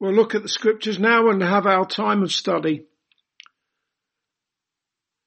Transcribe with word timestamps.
We'll 0.00 0.14
look 0.14 0.34
at 0.34 0.42
the 0.42 0.48
scriptures 0.48 0.98
now 0.98 1.28
and 1.28 1.42
have 1.42 1.66
our 1.66 1.84
time 1.84 2.22
of 2.22 2.32
study. 2.32 2.86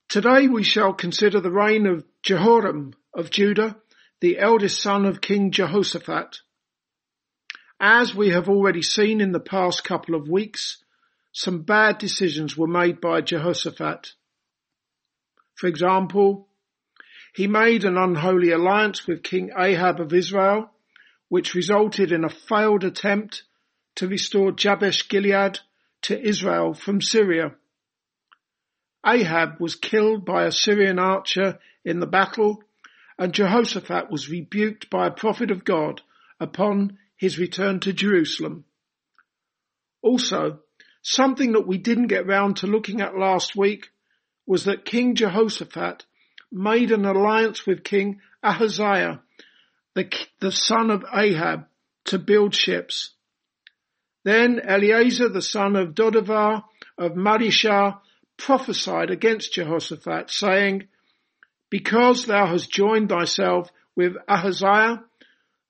Today 0.09 0.47
we 0.47 0.63
shall 0.63 0.93
consider 0.93 1.39
the 1.39 1.51
reign 1.51 1.85
of 1.85 2.03
Jehoram 2.23 2.95
of 3.13 3.29
Judah, 3.29 3.77
the 4.19 4.39
eldest 4.39 4.81
son 4.81 5.05
of 5.05 5.21
King 5.21 5.51
Jehoshaphat. 5.51 6.39
As 7.79 8.15
we 8.15 8.31
have 8.31 8.49
already 8.49 8.81
seen 8.81 9.21
in 9.21 9.31
the 9.31 9.39
past 9.39 9.83
couple 9.83 10.15
of 10.15 10.27
weeks, 10.27 10.83
some 11.31 11.61
bad 11.61 11.99
decisions 11.99 12.57
were 12.57 12.67
made 12.67 12.99
by 12.99 13.21
Jehoshaphat. 13.21 14.13
For 15.53 15.67
example, 15.67 16.47
he 17.35 17.45
made 17.45 17.85
an 17.85 17.97
unholy 17.97 18.49
alliance 18.49 19.05
with 19.05 19.21
King 19.21 19.51
Ahab 19.55 19.99
of 19.99 20.13
Israel, 20.13 20.71
which 21.29 21.53
resulted 21.53 22.11
in 22.11 22.23
a 22.23 22.29
failed 22.29 22.83
attempt 22.83 23.43
to 23.95 24.07
restore 24.07 24.51
Jabesh 24.51 25.07
Gilead 25.09 25.59
to 26.03 26.19
Israel 26.19 26.73
from 26.73 27.01
Syria. 27.01 27.55
Ahab 29.05 29.59
was 29.59 29.75
killed 29.75 30.25
by 30.25 30.45
a 30.45 30.51
Syrian 30.51 30.99
archer 30.99 31.59
in 31.83 31.99
the 31.99 32.07
battle 32.07 32.63
and 33.17 33.33
Jehoshaphat 33.33 34.09
was 34.09 34.29
rebuked 34.29 34.89
by 34.89 35.07
a 35.07 35.11
prophet 35.11 35.51
of 35.51 35.65
God 35.65 36.01
upon 36.39 36.97
his 37.15 37.37
return 37.37 37.79
to 37.81 37.93
Jerusalem. 37.93 38.65
Also, 40.01 40.59
something 41.01 41.53
that 41.53 41.67
we 41.67 41.77
didn't 41.77 42.07
get 42.07 42.27
round 42.27 42.57
to 42.57 42.67
looking 42.67 43.01
at 43.01 43.17
last 43.17 43.55
week 43.55 43.89
was 44.45 44.65
that 44.65 44.85
King 44.85 45.15
Jehoshaphat 45.15 46.05
made 46.51 46.91
an 46.91 47.05
alliance 47.05 47.65
with 47.65 47.83
King 47.83 48.19
Ahaziah, 48.43 49.21
the, 49.93 50.11
the 50.39 50.51
son 50.51 50.89
of 50.89 51.05
Ahab, 51.13 51.65
to 52.05 52.19
build 52.19 52.53
ships. 52.53 53.11
Then 54.23 54.59
Eliezer, 54.59 55.29
the 55.29 55.41
son 55.41 55.75
of 55.75 55.95
Dodavah 55.95 56.63
of 56.97 57.13
Mareshah, 57.13 57.99
prophesied 58.37 59.09
against 59.09 59.53
Jehoshaphat, 59.53 60.29
saying, 60.29 60.87
Because 61.69 62.25
thou 62.25 62.47
hast 62.47 62.71
joined 62.71 63.09
thyself 63.09 63.69
with 63.95 64.15
Ahaziah, 64.27 65.03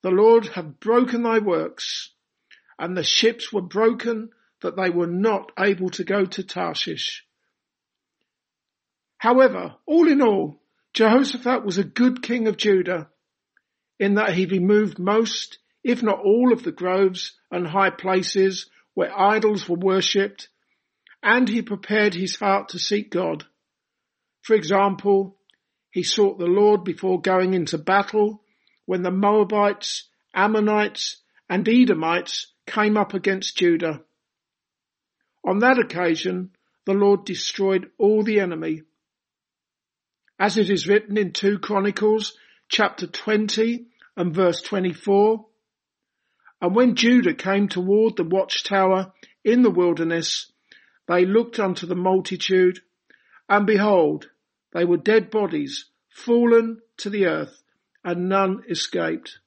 the 0.01 0.11
Lord 0.11 0.47
hath 0.47 0.79
broken 0.79 1.23
thy 1.23 1.39
works, 1.39 2.11
and 2.77 2.95
the 2.95 3.03
ships 3.03 3.51
were 3.51 3.61
broken 3.61 4.29
that 4.61 4.75
they 4.75 4.89
were 4.89 5.07
not 5.07 5.51
able 5.57 5.89
to 5.91 6.03
go 6.03 6.25
to 6.25 6.43
Tarshish. 6.43 7.25
However, 9.17 9.75
all 9.85 10.07
in 10.09 10.21
all, 10.21 10.61
Jehoshaphat 10.93 11.65
was 11.65 11.77
a 11.77 11.83
good 11.83 12.21
king 12.21 12.47
of 12.47 12.57
Judah 12.57 13.09
in 13.99 14.15
that 14.15 14.33
he 14.33 14.45
removed 14.45 14.99
most 14.99 15.59
if 15.83 16.01
not 16.01 16.19
all 16.19 16.53
of 16.53 16.63
the 16.63 16.71
groves 16.71 17.33
and 17.51 17.67
high 17.67 17.89
places 17.89 18.69
where 18.93 19.17
idols 19.17 19.67
were 19.67 19.77
worshipped, 19.77 20.49
and 21.21 21.47
he 21.49 21.61
prepared 21.61 22.13
his 22.13 22.35
heart 22.35 22.69
to 22.69 22.79
seek 22.79 23.09
God. 23.09 23.45
For 24.41 24.55
example, 24.55 25.37
he 25.89 26.03
sought 26.03 26.39
the 26.39 26.45
Lord 26.45 26.83
before 26.83 27.21
going 27.21 27.53
into 27.53 27.77
battle 27.77 28.43
when 28.85 29.03
the 29.03 29.11
Moabites, 29.11 30.09
Ammonites, 30.33 31.21
and 31.49 31.67
Edomites 31.67 32.47
came 32.65 32.97
up 32.97 33.13
against 33.13 33.57
Judah. 33.57 34.01
On 35.45 35.59
that 35.59 35.79
occasion, 35.79 36.51
the 36.85 36.93
Lord 36.93 37.25
destroyed 37.25 37.89
all 37.97 38.23
the 38.23 38.39
enemy. 38.39 38.83
As 40.39 40.57
it 40.57 40.69
is 40.69 40.87
written 40.87 41.17
in 41.17 41.31
2 41.31 41.59
Chronicles 41.59 42.37
chapter 42.67 43.07
20 43.07 43.85
and 44.17 44.33
verse 44.33 44.61
24, 44.61 45.45
and 46.63 46.73
when 46.73 46.95
Judah 46.95 47.33
came 47.33 47.67
toward 47.67 48.15
the 48.15 48.23
watchtower 48.23 49.11
in 49.43 49.63
the 49.63 49.69
wilderness, 49.69 50.49
they 51.09 51.25
looked 51.25 51.59
unto 51.59 51.85
the 51.85 51.93
multitude, 51.93 52.79
and 53.49 53.67
behold, 53.67 54.29
they 54.71 54.85
were 54.85 54.95
dead 54.95 55.29
bodies, 55.29 55.87
fallen 56.07 56.79
to 56.99 57.09
the 57.09 57.25
earth, 57.25 57.61
and 58.05 58.29
none 58.29 58.63
escaped. 58.69 59.39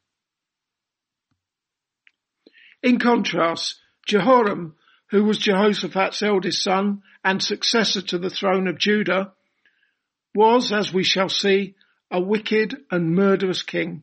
In 2.83 2.99
contrast, 2.99 3.81
Jehoram, 4.07 4.77
who 5.09 5.25
was 5.25 5.39
Jehoshaphat's 5.39 6.23
eldest 6.23 6.63
son 6.63 7.01
and 7.25 7.43
successor 7.43 8.03
to 8.03 8.19
the 8.19 8.29
throne 8.29 8.69
of 8.69 8.77
Judah, 8.77 9.33
was, 10.35 10.71
as 10.71 10.93
we 10.93 11.03
shall 11.03 11.31
see, 11.31 11.77
a 12.11 12.21
wicked 12.21 12.77
and 12.91 13.15
murderous 13.15 13.63
king. 13.63 14.03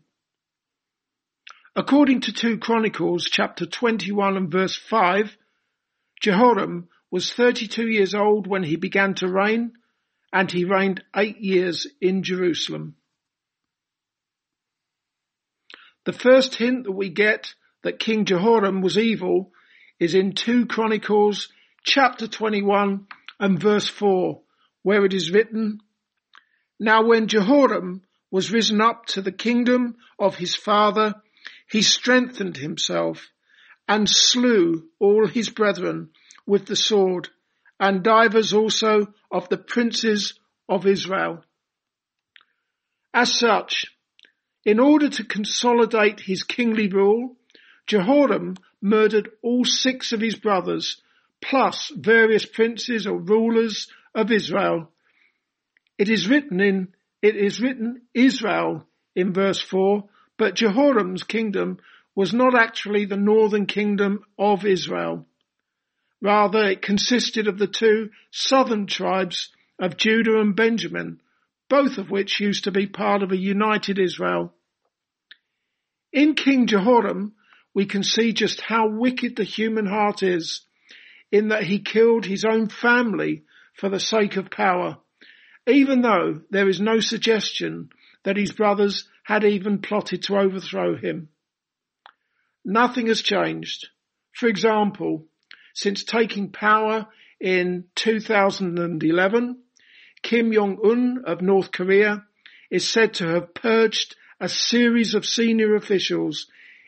According 1.76 2.22
to 2.22 2.32
2 2.32 2.60
Chronicles 2.60 3.26
chapter 3.26 3.66
21 3.66 4.38
and 4.38 4.52
verse 4.52 4.76
5, 4.76 5.36
Jehoram 6.22 6.88
was 7.10 7.34
32 7.34 7.88
years 7.88 8.14
old 8.14 8.46
when 8.46 8.62
he 8.62 8.76
began 8.76 9.16
to 9.16 9.28
reign 9.28 9.74
and 10.32 10.52
he 10.52 10.66
reigned 10.66 11.04
eight 11.16 11.40
years 11.40 11.88
in 12.00 12.22
Jerusalem. 12.22 12.96
The 16.06 16.14
first 16.14 16.56
hint 16.56 16.84
that 16.84 16.92
we 16.92 17.10
get 17.10 17.56
that 17.82 17.98
King 17.98 18.26
Jehoram 18.26 18.82
was 18.82 18.98
evil 19.00 19.52
is 20.00 20.14
in 20.14 20.34
2 20.34 20.68
Chronicles 20.68 21.50
chapter 21.84 22.28
21 22.28 23.08
and 23.40 23.60
verse 23.60 23.88
4 23.88 24.42
where 24.84 25.06
it 25.06 25.14
is 25.14 25.32
written, 25.32 25.80
Now 26.80 27.04
when 27.04 27.28
Jehoram 27.28 28.04
was 28.30 28.52
risen 28.52 28.80
up 28.80 29.08
to 29.08 29.22
the 29.24 29.32
kingdom 29.32 29.96
of 30.20 30.36
his 30.36 30.56
father 30.56 31.16
he 31.74 31.82
strengthened 31.82 32.58
himself 32.58 33.32
and 33.88 34.08
slew 34.08 34.88
all 35.00 35.26
his 35.26 35.50
brethren 35.50 36.12
with 36.46 36.68
the 36.68 36.76
sword 36.76 37.28
and 37.80 38.04
divers 38.04 38.54
also 38.54 39.08
of 39.32 39.50
the 39.50 39.58
princes 39.58 40.40
of 40.70 40.86
Israel. 40.86 41.44
As 43.12 43.40
such, 43.40 43.88
in 44.64 44.80
order 44.80 45.10
to 45.10 45.24
consolidate 45.24 46.20
his 46.20 46.44
kingly 46.44 46.90
rule, 46.90 47.38
Jehoram 47.88 48.56
murdered 48.80 49.32
all 49.42 49.66
six 49.66 50.12
of 50.12 50.22
his 50.22 50.36
brothers, 50.36 51.02
plus 51.42 51.92
various 51.96 52.46
princes 52.46 53.08
or 53.08 53.18
rulers 53.18 53.88
of 54.14 54.32
Israel. 54.32 54.92
It 55.98 56.08
is 56.08 56.30
written 56.30 56.62
in, 56.62 56.90
it 57.24 57.36
is 57.36 57.60
written 57.60 58.04
Israel 58.14 58.86
in 59.16 59.34
verse 59.34 59.60
4 59.60 60.08
but 60.38 60.56
Jehoram's 60.56 61.24
kingdom 61.24 61.80
was 62.16 62.34
not 62.34 62.56
actually 62.56 63.06
the 63.06 63.18
northern 63.18 63.66
kingdom 63.66 64.24
of 64.38 64.66
Israel. 64.66 65.28
Rather, 66.22 66.64
it 66.70 66.82
consisted 66.82 67.48
of 67.48 67.58
the 67.58 67.68
two 67.68 68.10
southern 68.32 68.88
tribes 68.88 69.50
of 69.80 69.98
Judah 69.98 70.40
and 70.40 70.56
Benjamin, 70.56 71.20
both 71.70 71.98
of 71.98 72.10
which 72.10 72.40
used 72.40 72.64
to 72.66 72.72
be 72.72 72.88
part 72.88 73.24
of 73.24 73.32
a 73.32 73.38
united 73.38 74.00
Israel. 74.00 74.54
In 76.12 76.36
King 76.36 76.68
Jehoram, 76.68 77.34
we 77.74 77.86
can 77.86 78.04
see 78.04 78.34
just 78.34 78.62
how 78.62 78.88
wicked 78.88 79.36
the 79.36 79.44
human 79.44 79.88
heart 79.88 80.22
is 80.22 80.62
in 81.32 81.48
that 81.48 81.64
he 81.64 81.80
killed 81.80 82.26
his 82.26 82.46
own 82.46 82.70
family 82.70 83.44
for 83.76 83.90
the 83.90 84.00
sake 84.00 84.38
of 84.38 84.52
power, 84.52 84.98
even 85.68 86.02
though 86.02 86.42
there 86.52 86.70
is 86.70 86.80
no 86.80 87.00
suggestion 87.00 87.90
that 88.24 88.38
his 88.38 88.52
brothers 88.52 89.10
had 89.24 89.44
even 89.44 89.80
plotted 89.80 90.24
to 90.24 90.38
overthrow 90.38 90.96
him. 90.96 91.30
Nothing 92.66 93.08
has 93.08 93.22
changed. 93.22 93.88
For 94.34 94.48
example, 94.48 95.26
since 95.74 96.04
taking 96.04 96.52
power 96.52 97.08
in 97.40 97.86
2011, 97.96 99.58
Kim 100.22 100.54
Jong-un 100.54 101.24
of 101.26 101.42
North 101.42 101.72
Korea 101.72 102.26
is 102.70 102.90
said 102.90 103.16
to 103.16 103.28
have 103.28 103.54
purged 103.54 104.16
a 104.40 104.48
series 104.50 105.14
of 105.14 105.26
senior 105.26 105.76
officials, 105.76 106.48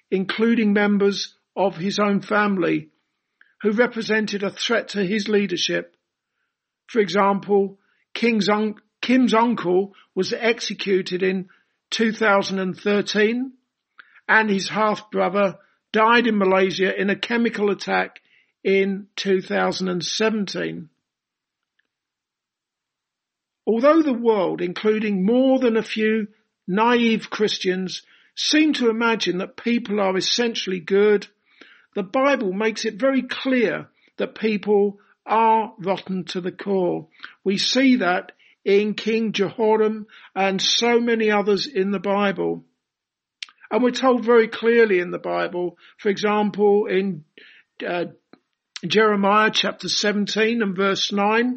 including 0.10 0.74
members 0.74 1.36
of 1.56 1.78
his 1.78 2.00
own 2.00 2.22
family, 2.22 2.90
who 3.62 3.72
represented 3.72 4.44
a 4.44 4.50
threat 4.50 4.90
to 4.90 5.06
his 5.06 5.28
leadership. 5.28 5.96
For 6.88 7.00
example, 7.00 7.80
Kim's, 8.14 8.50
un- 8.50 8.76
Kim's 9.02 9.34
uncle 9.34 9.94
was 10.14 10.34
executed 10.34 11.24
in 11.24 11.50
2013 11.92 13.54
and 14.28 14.50
his 14.50 14.70
half 14.70 15.10
brother 15.12 15.58
died 15.92 16.28
in 16.28 16.38
Malaysia 16.38 17.00
in 17.00 17.10
a 17.10 17.16
chemical 17.16 17.70
attack 17.70 18.22
in 18.64 19.08
2017. 19.16 20.90
Although 23.68 24.02
the 24.02 24.14
world, 24.14 24.62
including 24.62 25.26
more 25.26 25.60
than 25.60 25.78
a 25.78 25.84
few 25.84 26.28
naive 26.68 27.30
Christians, 27.30 28.04
seem 28.36 28.74
to 28.74 28.90
imagine 28.90 29.38
that 29.38 29.56
people 29.56 30.00
are 30.00 30.18
essentially 30.18 30.80
good, 30.80 31.28
the 31.96 32.04
Bible 32.04 32.52
makes 32.52 32.86
it 32.86 32.96
very 32.96 33.24
clear 33.24 33.88
that 34.18 34.36
people 34.36 35.00
are 35.26 35.74
rotten 35.80 36.26
to 36.26 36.42
the 36.42 36.52
core. 36.52 37.08
We 37.44 37.58
see 37.58 37.96
that 37.98 38.34
in 38.66 38.96
King 38.96 39.32
Jehoram 39.32 40.08
and 40.36 40.60
so 40.60 41.00
many 41.00 41.30
others 41.30 41.68
in 41.68 41.92
the 41.92 42.00
Bible. 42.00 42.66
And 43.72 43.84
we're 43.84 43.92
told 43.92 44.26
very 44.26 44.48
clearly 44.48 45.00
in 45.00 45.12
the 45.12 45.20
Bible, 45.20 45.78
for 45.98 46.10
example, 46.10 46.88
in 46.88 47.24
uh, 47.88 48.06
Jeremiah 48.86 49.52
chapter 49.54 49.88
17 49.88 50.62
and 50.62 50.76
verse 50.76 51.12
9, 51.12 51.56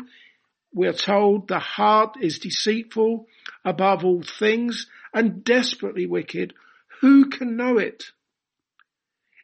we 0.75 0.87
are 0.87 0.93
told 0.93 1.49
the 1.49 1.59
heart 1.59 2.17
is 2.21 2.39
deceitful 2.39 3.27
above 3.65 4.05
all 4.05 4.23
things 4.23 4.87
and 5.15 5.43
desperately 5.43 6.07
wicked. 6.07 6.55
Who 7.01 7.31
can 7.31 7.57
know 7.57 7.79
it? 7.79 8.05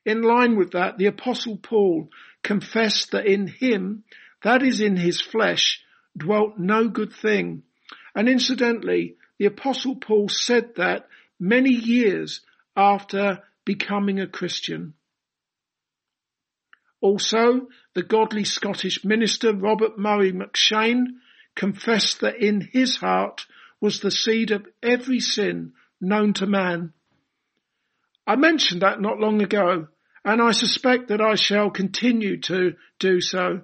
In 0.04 0.22
line 0.22 0.56
with 0.56 0.72
that, 0.72 0.98
the 0.98 1.06
apostle 1.06 1.56
Paul 1.56 2.10
confessed 2.42 3.12
that 3.12 3.26
in 3.26 3.46
him, 3.46 4.04
that 4.42 4.62
is 4.62 4.80
in 4.80 4.96
his 4.96 5.20
flesh, 5.20 5.83
dwelt 6.16 6.58
no 6.58 6.88
good 6.88 7.12
thing. 7.12 7.62
And 8.14 8.28
incidentally, 8.28 9.16
the 9.38 9.46
apostle 9.46 9.96
Paul 9.96 10.28
said 10.28 10.76
that 10.76 11.08
many 11.38 11.70
years 11.70 12.40
after 12.76 13.42
becoming 13.64 14.20
a 14.20 14.26
Christian. 14.26 14.94
Also, 17.00 17.68
the 17.94 18.02
godly 18.02 18.44
Scottish 18.44 19.04
minister 19.04 19.52
Robert 19.52 19.98
Murray 19.98 20.32
M'Cheyne 20.32 21.18
confessed 21.54 22.20
that 22.20 22.36
in 22.36 22.60
his 22.72 22.96
heart 22.96 23.46
was 23.80 24.00
the 24.00 24.10
seed 24.10 24.50
of 24.50 24.66
every 24.82 25.20
sin 25.20 25.72
known 26.00 26.32
to 26.34 26.46
man. 26.46 26.92
I 28.26 28.36
mentioned 28.36 28.82
that 28.82 29.00
not 29.00 29.18
long 29.18 29.42
ago, 29.42 29.88
and 30.24 30.40
I 30.40 30.52
suspect 30.52 31.08
that 31.08 31.20
I 31.20 31.34
shall 31.34 31.70
continue 31.70 32.40
to 32.42 32.74
do 32.98 33.20
so. 33.20 33.62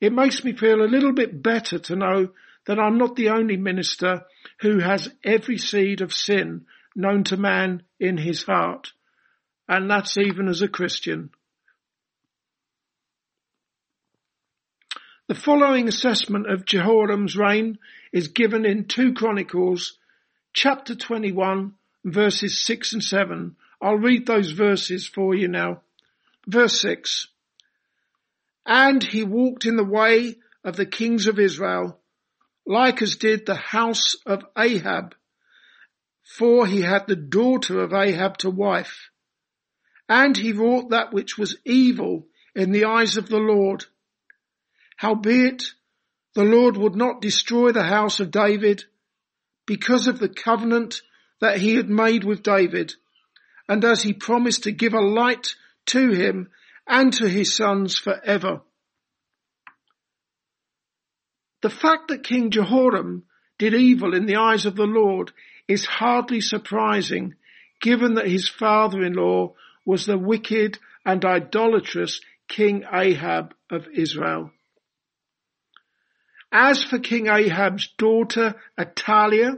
It 0.00 0.12
makes 0.12 0.42
me 0.44 0.52
feel 0.52 0.82
a 0.82 0.88
little 0.88 1.12
bit 1.12 1.42
better 1.42 1.78
to 1.78 1.96
know 1.96 2.30
that 2.66 2.78
I'm 2.78 2.98
not 2.98 3.16
the 3.16 3.30
only 3.30 3.56
minister 3.56 4.22
who 4.60 4.78
has 4.78 5.10
every 5.24 5.58
seed 5.58 6.00
of 6.00 6.12
sin 6.12 6.66
known 6.94 7.24
to 7.24 7.36
man 7.36 7.82
in 7.98 8.16
his 8.16 8.44
heart. 8.44 8.92
And 9.68 9.90
that's 9.90 10.16
even 10.18 10.48
as 10.48 10.62
a 10.62 10.68
Christian. 10.68 11.30
The 15.28 15.34
following 15.34 15.86
assessment 15.86 16.50
of 16.50 16.64
Jehoram's 16.64 17.36
reign 17.36 17.78
is 18.12 18.28
given 18.28 18.64
in 18.64 18.86
2 18.86 19.14
Chronicles 19.14 19.96
chapter 20.52 20.96
21 20.96 21.74
verses 22.04 22.64
6 22.64 22.94
and 22.94 23.04
7. 23.04 23.56
I'll 23.80 23.96
read 23.96 24.26
those 24.26 24.50
verses 24.50 25.06
for 25.06 25.34
you 25.34 25.48
now. 25.48 25.82
Verse 26.46 26.80
6. 26.80 27.28
And 28.66 29.02
he 29.02 29.24
walked 29.24 29.66
in 29.66 29.76
the 29.76 29.84
way 29.84 30.36
of 30.64 30.76
the 30.76 30.86
kings 30.86 31.26
of 31.26 31.38
Israel, 31.38 32.00
like 32.66 33.02
as 33.02 33.16
did 33.16 33.46
the 33.46 33.54
house 33.54 34.14
of 34.26 34.44
Ahab, 34.56 35.14
for 36.22 36.66
he 36.66 36.82
had 36.82 37.06
the 37.06 37.16
daughter 37.16 37.80
of 37.80 37.92
Ahab 37.92 38.38
to 38.38 38.50
wife. 38.50 39.10
And 40.08 40.36
he 40.36 40.52
wrought 40.52 40.90
that 40.90 41.12
which 41.12 41.38
was 41.38 41.56
evil 41.64 42.28
in 42.54 42.72
the 42.72 42.84
eyes 42.84 43.16
of 43.16 43.28
the 43.28 43.38
Lord 43.38 43.86
Howbeit, 45.00 45.72
the 46.34 46.44
Lord 46.44 46.76
would 46.76 46.94
not 46.94 47.22
destroy 47.22 47.72
the 47.72 47.84
house 47.84 48.20
of 48.20 48.30
David 48.30 48.84
because 49.64 50.06
of 50.08 50.18
the 50.18 50.28
covenant 50.28 51.00
that 51.40 51.56
he 51.56 51.76
had 51.76 51.88
made 51.88 52.22
with 52.22 52.42
David, 52.42 52.92
and 53.66 53.82
as 53.82 54.02
he 54.02 54.12
promised 54.12 54.64
to 54.64 54.72
give 54.72 54.92
a 54.92 55.00
light 55.00 55.54
to 55.86 56.10
him 56.10 56.50
and 56.90 57.12
to 57.12 57.28
his 57.28 57.56
sons 57.56 57.96
forever. 57.96 58.62
The 61.62 61.70
fact 61.70 62.08
that 62.08 62.24
King 62.24 62.50
Jehoram 62.50 63.24
did 63.58 63.74
evil 63.74 64.12
in 64.12 64.26
the 64.26 64.36
eyes 64.36 64.66
of 64.66 64.74
the 64.74 64.86
Lord 64.86 65.30
is 65.68 65.84
hardly 65.84 66.40
surprising 66.40 67.36
given 67.80 68.14
that 68.14 68.26
his 68.26 68.48
father-in-law 68.48 69.54
was 69.86 70.04
the 70.04 70.18
wicked 70.18 70.78
and 71.06 71.24
idolatrous 71.24 72.20
King 72.48 72.84
Ahab 72.92 73.54
of 73.70 73.86
Israel. 73.94 74.50
As 76.50 76.82
for 76.82 76.98
King 76.98 77.28
Ahab's 77.28 77.88
daughter 77.96 78.56
Athaliah, 78.76 79.54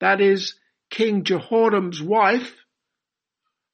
that 0.00 0.20
is 0.20 0.56
King 0.90 1.22
Jehoram's 1.22 2.02
wife, 2.02 2.52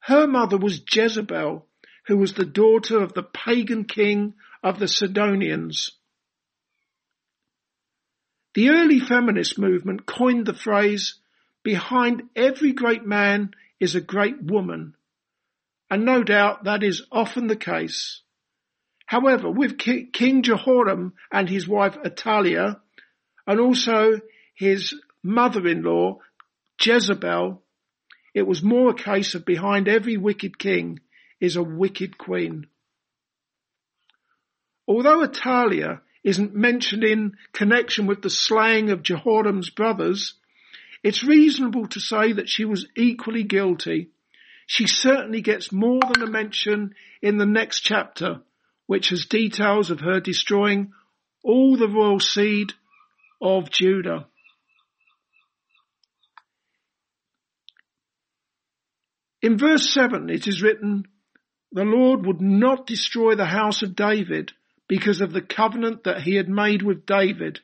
her 0.00 0.26
mother 0.26 0.58
was 0.58 0.82
Jezebel, 0.92 1.66
who 2.06 2.16
was 2.16 2.34
the 2.34 2.44
daughter 2.44 3.00
of 3.00 3.12
the 3.14 3.22
pagan 3.22 3.84
king 3.84 4.34
of 4.62 4.78
the 4.78 4.88
Sidonians. 4.88 5.90
The 8.54 8.70
early 8.70 9.00
feminist 9.00 9.58
movement 9.58 10.04
coined 10.06 10.46
the 10.46 10.54
phrase, 10.54 11.14
behind 11.62 12.22
every 12.36 12.72
great 12.72 13.04
man 13.04 13.52
is 13.80 13.94
a 13.94 14.00
great 14.00 14.42
woman. 14.42 14.94
And 15.90 16.04
no 16.04 16.22
doubt 16.22 16.64
that 16.64 16.82
is 16.82 17.02
often 17.10 17.46
the 17.46 17.56
case. 17.56 18.20
However, 19.06 19.50
with 19.50 19.78
King 19.78 20.42
Jehoram 20.42 21.14
and 21.30 21.48
his 21.48 21.68
wife 21.68 21.96
Athaliah, 22.04 22.80
and 23.46 23.60
also 23.60 24.20
his 24.54 24.94
mother-in-law, 25.22 26.18
Jezebel, 26.80 27.62
it 28.34 28.46
was 28.46 28.62
more 28.62 28.90
a 28.90 28.94
case 28.94 29.34
of 29.34 29.44
behind 29.44 29.88
every 29.88 30.16
wicked 30.16 30.58
king 30.58 31.00
is 31.42 31.56
a 31.56 31.62
wicked 31.62 32.16
queen. 32.16 32.68
Although 34.86 35.24
Athaliah 35.24 36.00
isn't 36.22 36.54
mentioned 36.54 37.02
in 37.02 37.36
connection 37.52 38.06
with 38.06 38.22
the 38.22 38.30
slaying 38.30 38.90
of 38.90 39.02
Jehoram's 39.02 39.68
brothers, 39.68 40.34
it's 41.02 41.24
reasonable 41.24 41.88
to 41.88 42.00
say 42.00 42.32
that 42.32 42.48
she 42.48 42.64
was 42.64 42.86
equally 42.96 43.42
guilty. 43.42 44.10
She 44.68 44.86
certainly 44.86 45.40
gets 45.40 45.72
more 45.72 46.00
than 46.00 46.22
a 46.22 46.30
mention 46.30 46.94
in 47.20 47.38
the 47.38 47.46
next 47.46 47.80
chapter 47.80 48.42
which 48.86 49.08
has 49.08 49.26
details 49.26 49.90
of 49.90 50.00
her 50.00 50.20
destroying 50.20 50.92
all 51.42 51.76
the 51.76 51.88
royal 51.88 52.20
seed 52.20 52.72
of 53.40 53.68
Judah. 53.68 54.26
In 59.40 59.58
verse 59.58 59.92
7 59.92 60.30
it 60.30 60.46
is 60.46 60.62
written, 60.62 61.08
the 61.72 61.84
Lord 61.84 62.26
would 62.26 62.40
not 62.40 62.86
destroy 62.86 63.34
the 63.34 63.46
house 63.46 63.82
of 63.82 63.96
David 63.96 64.52
because 64.88 65.20
of 65.20 65.32
the 65.32 65.42
covenant 65.42 66.04
that 66.04 66.22
he 66.22 66.36
had 66.36 66.48
made 66.48 66.82
with 66.82 67.06
David. 67.06 67.60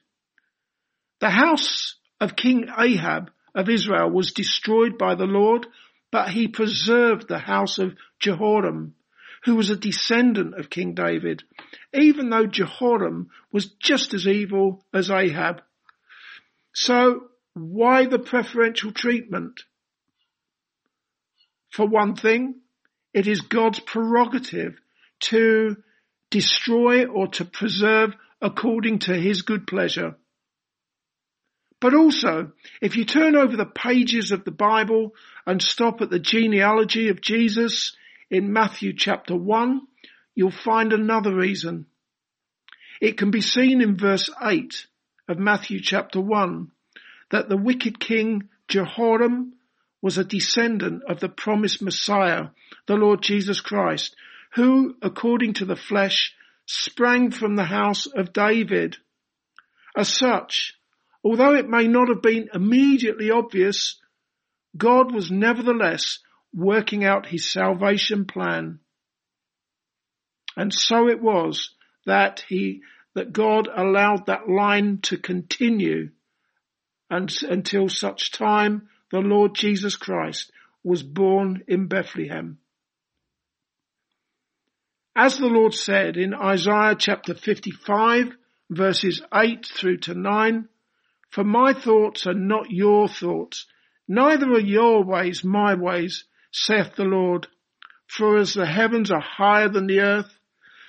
The 1.21 1.31
house 1.31 1.97
of 2.21 2.37
King 2.37 2.69
Ahab 2.77 3.31
of 3.55 3.69
Israel 3.69 4.11
was 4.11 4.33
destroyed 4.33 4.99
by 4.99 5.15
the 5.15 5.27
Lord, 5.27 5.67
but 6.11 6.31
he 6.31 6.49
preserved 6.49 7.29
the 7.29 7.39
house 7.39 7.79
of 7.79 7.97
Jehoram 8.19 8.95
who 9.45 9.57
was 9.57 9.71
a 9.71 9.77
descendant 9.77 10.59
of 10.59 10.71
King 10.71 10.95
David, 10.95 11.43
even 11.95 12.31
though 12.31 12.47
Jehoram 12.47 13.31
was 13.53 13.67
just 13.67 14.15
as 14.15 14.27
evil 14.27 14.85
as 14.93 15.11
Ahab. 15.11 15.63
So 16.75 17.29
why 17.55 18.07
the 18.07 18.19
preferential 18.19 18.93
treatment? 18.93 19.63
For 21.71 21.87
one 21.87 22.15
thing, 22.17 22.61
it 23.13 23.27
is 23.27 23.41
God's 23.41 23.81
prerogative 23.81 24.81
to 25.21 25.77
destroy 26.31 27.07
or 27.07 27.29
to 27.29 27.45
preserve 27.45 28.15
according 28.41 29.01
to 29.01 29.15
his 29.15 29.43
good 29.43 29.67
pleasure. 29.67 30.17
But 31.81 31.95
also, 31.95 32.53
if 32.81 32.97
you 32.97 33.05
turn 33.05 33.37
over 33.37 33.57
the 33.57 33.65
pages 33.65 34.33
of 34.33 34.45
the 34.45 34.51
Bible 34.51 35.15
and 35.47 35.63
stop 35.63 36.01
at 36.01 36.11
the 36.11 36.19
genealogy 36.19 37.09
of 37.09 37.21
Jesus 37.21 37.97
in 38.31 38.53
Matthew 38.53 38.93
chapter 38.97 39.37
1, 39.37 39.83
you'll 40.35 40.51
find 40.51 40.93
another 40.93 41.35
reason. 41.35 41.87
It 43.01 43.17
can 43.17 43.31
be 43.31 43.41
seen 43.41 43.81
in 43.81 43.97
verse 43.97 44.29
8 44.43 44.87
of 45.29 45.39
Matthew 45.39 45.81
chapter 45.81 46.21
1 46.21 46.71
that 47.31 47.49
the 47.49 47.57
wicked 47.57 48.01
king 48.01 48.49
Jehoram 48.67 49.55
was 50.01 50.19
a 50.19 50.25
descendant 50.25 51.03
of 51.09 51.21
the 51.21 51.29
promised 51.29 51.83
Messiah, 51.83 52.49
the 52.87 52.95
Lord 52.95 53.23
Jesus 53.23 53.61
Christ, 53.61 54.15
who, 54.55 54.95
according 55.03 55.55
to 55.55 55.65
the 55.65 55.77
flesh, 55.77 56.35
sprang 56.67 57.31
from 57.31 57.57
the 57.57 57.65
house 57.65 58.07
of 58.07 58.33
David. 58.33 58.97
As 59.97 60.09
such, 60.09 60.75
although 61.25 61.55
it 61.55 61.69
may 61.69 61.89
not 61.89 62.09
have 62.09 62.23
been 62.23 62.49
immediately 62.55 63.31
obvious, 63.31 64.01
God 64.77 65.13
was 65.13 65.31
nevertheless 65.31 66.21
working 66.55 67.05
out 67.05 67.27
his 67.27 67.51
salvation 67.51 68.25
plan. 68.25 68.81
And 70.57 70.73
so 70.73 71.09
it 71.09 71.21
was 71.21 71.71
that 72.07 72.45
he, 72.49 72.83
that 73.15 73.33
God 73.33 73.69
allowed 73.75 74.27
that 74.27 74.49
line 74.49 74.99
to 75.03 75.17
continue 75.17 76.11
and, 77.11 77.33
until 77.43 77.89
such 77.89 78.33
time 78.33 78.89
the 79.11 79.21
Lord 79.21 79.55
Jesus 79.55 79.97
Christ 79.97 80.53
was 80.85 81.03
born 81.03 81.63
in 81.67 81.87
Bethlehem. 81.87 82.59
As 85.17 85.39
the 85.39 85.47
Lord 85.47 85.75
said 85.75 86.17
in 86.17 86.35
Isaiah 86.35 86.95
chapter 86.97 87.35
55 87.35 88.37
verses 88.71 89.23
8 89.35 89.67
through 89.67 89.99
to 89.99 90.15
9, 90.15 90.69
for 91.31 91.45
my 91.45 91.73
thoughts 91.73 92.27
are 92.27 92.35
not 92.35 92.71
your 92.71 93.09
thoughts, 93.09 93.67
neither 94.07 94.47
are 94.53 94.61
your 94.61 95.03
ways 95.05 95.43
my 95.45 95.75
ways, 95.75 96.25
saith 96.53 96.95
the 96.97 97.05
Lord. 97.05 97.49
For 98.07 98.39
as 98.39 98.55
the 98.55 98.67
heavens 98.67 99.11
are 99.11 99.21
higher 99.21 99.69
than 99.69 99.87
the 99.87 100.01
earth, 100.01 100.39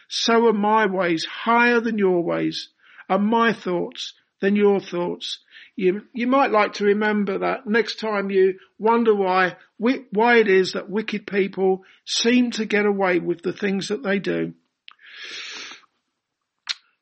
so 0.08 0.48
are 0.48 0.54
my 0.54 0.86
ways 0.86 1.26
higher 1.26 1.82
than 1.82 1.98
your 1.98 2.24
ways, 2.24 2.70
and 3.10 3.26
my 3.26 3.52
thoughts 3.52 4.14
than 4.42 4.56
your 4.56 4.80
thoughts. 4.80 5.40
You, 5.76 6.04
you 6.14 6.28
might 6.28 6.52
like 6.52 6.74
to 6.74 6.86
remember 6.86 7.40
that 7.40 7.68
next 7.68 8.00
time 8.00 8.30
you 8.30 8.60
wonder 8.78 9.16
why, 9.16 9.56
why 9.78 10.38
it 10.38 10.48
is 10.48 10.74
that 10.74 10.90
wicked 10.90 11.26
people 11.26 11.84
seem 12.06 12.52
to 12.52 12.66
get 12.66 12.86
away 12.86 13.20
with 13.20 13.42
the 13.42 13.54
things 13.54 13.88
that 13.88 14.04
they 14.04 14.20
do. 14.20 14.54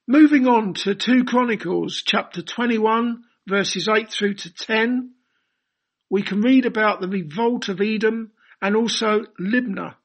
Moving 0.08 0.48
on 0.48 0.74
to 0.76 0.96
2 0.96 1.26
Chronicles 1.26 2.02
chapter 2.06 2.42
21 2.42 3.24
verses 3.48 3.88
8 3.88 4.12
through 4.12 4.36
to 4.36 4.54
10, 4.54 5.12
we 6.10 6.22
can 6.22 6.42
read 6.42 6.66
about 6.66 7.02
the 7.02 7.08
revolt 7.08 7.70
of 7.70 7.82
Edom 7.82 8.32
and 8.62 8.76
also 8.76 9.26
Libnah. 9.40 9.96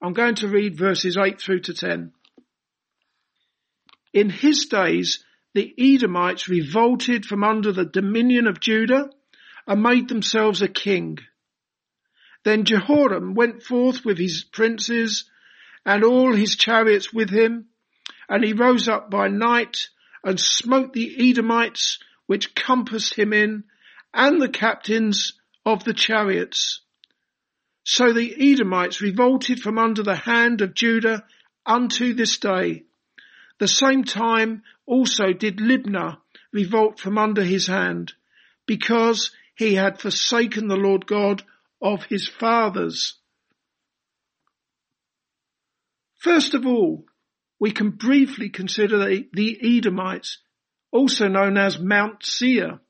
I'm 0.00 0.12
going 0.12 0.36
to 0.36 0.48
read 0.48 0.78
verses 0.78 1.16
8 1.16 1.40
through 1.40 1.60
to 1.60 1.74
10. 1.74 2.12
In 4.12 4.30
his 4.30 4.66
days, 4.66 5.24
the 5.54 5.74
Edomites 5.78 6.48
revolted 6.48 7.26
from 7.26 7.44
under 7.44 7.72
the 7.72 7.84
dominion 7.84 8.46
of 8.46 8.60
Judah 8.60 9.10
and 9.66 9.82
made 9.82 10.08
themselves 10.08 10.62
a 10.62 10.68
king. 10.68 11.18
Then 12.44 12.64
Jehoram 12.64 13.34
went 13.34 13.62
forth 13.62 14.04
with 14.04 14.18
his 14.18 14.44
princes 14.44 15.30
and 15.84 16.04
all 16.04 16.34
his 16.34 16.56
chariots 16.56 17.12
with 17.12 17.30
him, 17.30 17.66
and 18.28 18.44
he 18.44 18.52
rose 18.52 18.88
up 18.88 19.10
by 19.10 19.28
night 19.28 19.88
and 20.24 20.38
smote 20.38 20.92
the 20.92 21.30
Edomites 21.30 21.98
which 22.26 22.54
compassed 22.54 23.14
him 23.14 23.32
in, 23.32 23.64
and 24.14 24.40
the 24.40 24.48
captains 24.48 25.34
of 25.66 25.84
the 25.84 25.94
chariots. 25.94 26.80
So 27.84 28.12
the 28.12 28.52
Edomites 28.52 29.00
revolted 29.00 29.60
from 29.60 29.78
under 29.78 30.02
the 30.02 30.16
hand 30.16 30.60
of 30.60 30.74
Judah 30.74 31.24
unto 31.66 32.14
this 32.14 32.38
day. 32.38 32.84
The 33.58 33.68
same 33.68 34.04
time 34.04 34.62
also 34.86 35.32
did 35.32 35.58
Libnah 35.58 36.18
revolt 36.52 36.98
from 36.98 37.18
under 37.18 37.44
his 37.44 37.66
hand, 37.66 38.12
because 38.66 39.30
he 39.54 39.74
had 39.74 40.00
forsaken 40.00 40.68
the 40.68 40.76
Lord 40.76 41.06
God 41.06 41.42
of 41.80 42.04
his 42.04 42.28
fathers. 42.28 43.14
First 46.18 46.54
of 46.54 46.66
all, 46.66 47.04
we 47.58 47.72
can 47.72 47.90
briefly 47.90 48.48
consider 48.48 48.98
the, 48.98 49.28
the 49.32 49.78
Edomites, 49.78 50.38
also 50.90 51.28
known 51.28 51.56
as 51.56 51.78
Mount 51.78 52.24
Seir. 52.24 52.80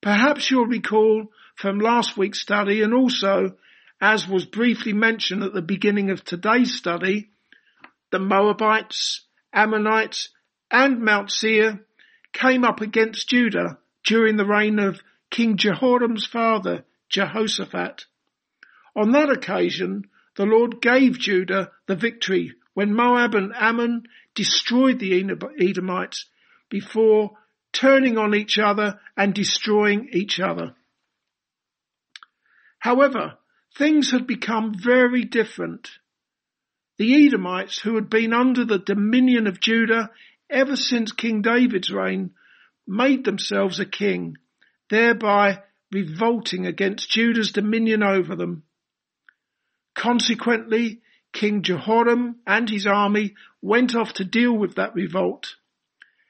Perhaps 0.00 0.50
you'll 0.50 0.66
recall 0.66 1.28
from 1.56 1.78
last 1.78 2.16
week's 2.16 2.40
study 2.40 2.82
and 2.82 2.94
also 2.94 3.56
as 4.00 4.26
was 4.26 4.46
briefly 4.46 4.92
mentioned 4.92 5.42
at 5.42 5.52
the 5.52 5.62
beginning 5.62 6.10
of 6.10 6.24
today's 6.24 6.74
study, 6.74 7.30
the 8.10 8.18
Moabites, 8.18 9.26
Ammonites 9.52 10.30
and 10.70 11.00
Mount 11.00 11.30
Seir 11.30 11.84
came 12.32 12.64
up 12.64 12.80
against 12.80 13.28
Judah 13.28 13.78
during 14.04 14.36
the 14.36 14.46
reign 14.46 14.78
of 14.78 15.02
King 15.30 15.56
Jehoram's 15.56 16.26
father, 16.26 16.84
Jehoshaphat. 17.08 18.06
On 18.94 19.12
that 19.12 19.30
occasion, 19.30 20.04
the 20.36 20.46
Lord 20.46 20.80
gave 20.80 21.18
Judah 21.18 21.70
the 21.86 21.96
victory 21.96 22.54
when 22.74 22.94
Moab 22.94 23.34
and 23.34 23.52
Ammon 23.54 24.04
destroyed 24.34 24.98
the 24.98 25.14
Edomites 25.60 26.26
before 26.68 27.32
turning 27.72 28.16
on 28.18 28.34
each 28.34 28.58
other 28.58 29.00
and 29.16 29.34
destroying 29.34 30.08
each 30.12 30.40
other. 30.40 30.74
However, 32.78 33.34
things 33.76 34.10
had 34.10 34.26
become 34.26 34.74
very 34.74 35.24
different. 35.24 35.90
The 37.00 37.26
Edomites, 37.26 37.78
who 37.80 37.94
had 37.94 38.10
been 38.10 38.34
under 38.34 38.66
the 38.66 38.78
dominion 38.78 39.46
of 39.46 39.58
Judah 39.58 40.10
ever 40.50 40.76
since 40.76 41.12
King 41.12 41.40
David's 41.40 41.90
reign, 41.90 42.32
made 42.86 43.24
themselves 43.24 43.80
a 43.80 43.86
king, 43.86 44.36
thereby 44.90 45.62
revolting 45.90 46.66
against 46.66 47.08
Judah's 47.08 47.52
dominion 47.52 48.02
over 48.02 48.36
them. 48.36 48.64
Consequently, 49.94 51.00
King 51.32 51.62
Jehoram 51.62 52.36
and 52.46 52.68
his 52.68 52.86
army 52.86 53.34
went 53.62 53.94
off 53.94 54.12
to 54.14 54.24
deal 54.26 54.52
with 54.52 54.74
that 54.74 54.94
revolt. 54.94 55.56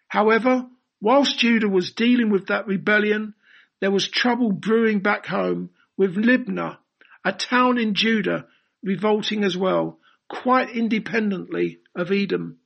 However, 0.06 0.68
whilst 1.00 1.40
Judah 1.40 1.68
was 1.68 1.90
dealing 1.90 2.30
with 2.30 2.46
that 2.46 2.68
rebellion, 2.68 3.34
there 3.80 3.90
was 3.90 4.08
trouble 4.08 4.52
brewing 4.52 5.00
back 5.00 5.26
home 5.26 5.70
with 5.96 6.14
Libnah, 6.14 6.78
a 7.24 7.32
town 7.32 7.76
in 7.76 7.94
Judah, 7.94 8.46
revolting 8.84 9.42
as 9.42 9.56
well, 9.56 9.99
quite 10.30 10.70
independently 10.70 11.80
of 11.94 12.12
Edom. 12.12 12.58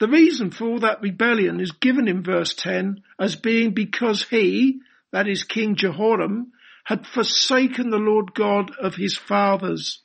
The 0.00 0.08
reason 0.08 0.50
for 0.50 0.66
all 0.66 0.80
that 0.80 1.02
rebellion 1.02 1.60
is 1.60 1.70
given 1.70 2.08
in 2.08 2.24
verse 2.24 2.54
10 2.54 3.02
as 3.20 3.36
being 3.36 3.72
because 3.72 4.24
he, 4.24 4.80
that 5.12 5.28
is 5.28 5.44
King 5.44 5.76
Jehoram, 5.76 6.50
had 6.84 7.06
forsaken 7.06 7.90
the 7.90 7.98
Lord 7.98 8.34
God 8.34 8.72
of 8.80 8.96
his 8.96 9.16
fathers. 9.16 10.02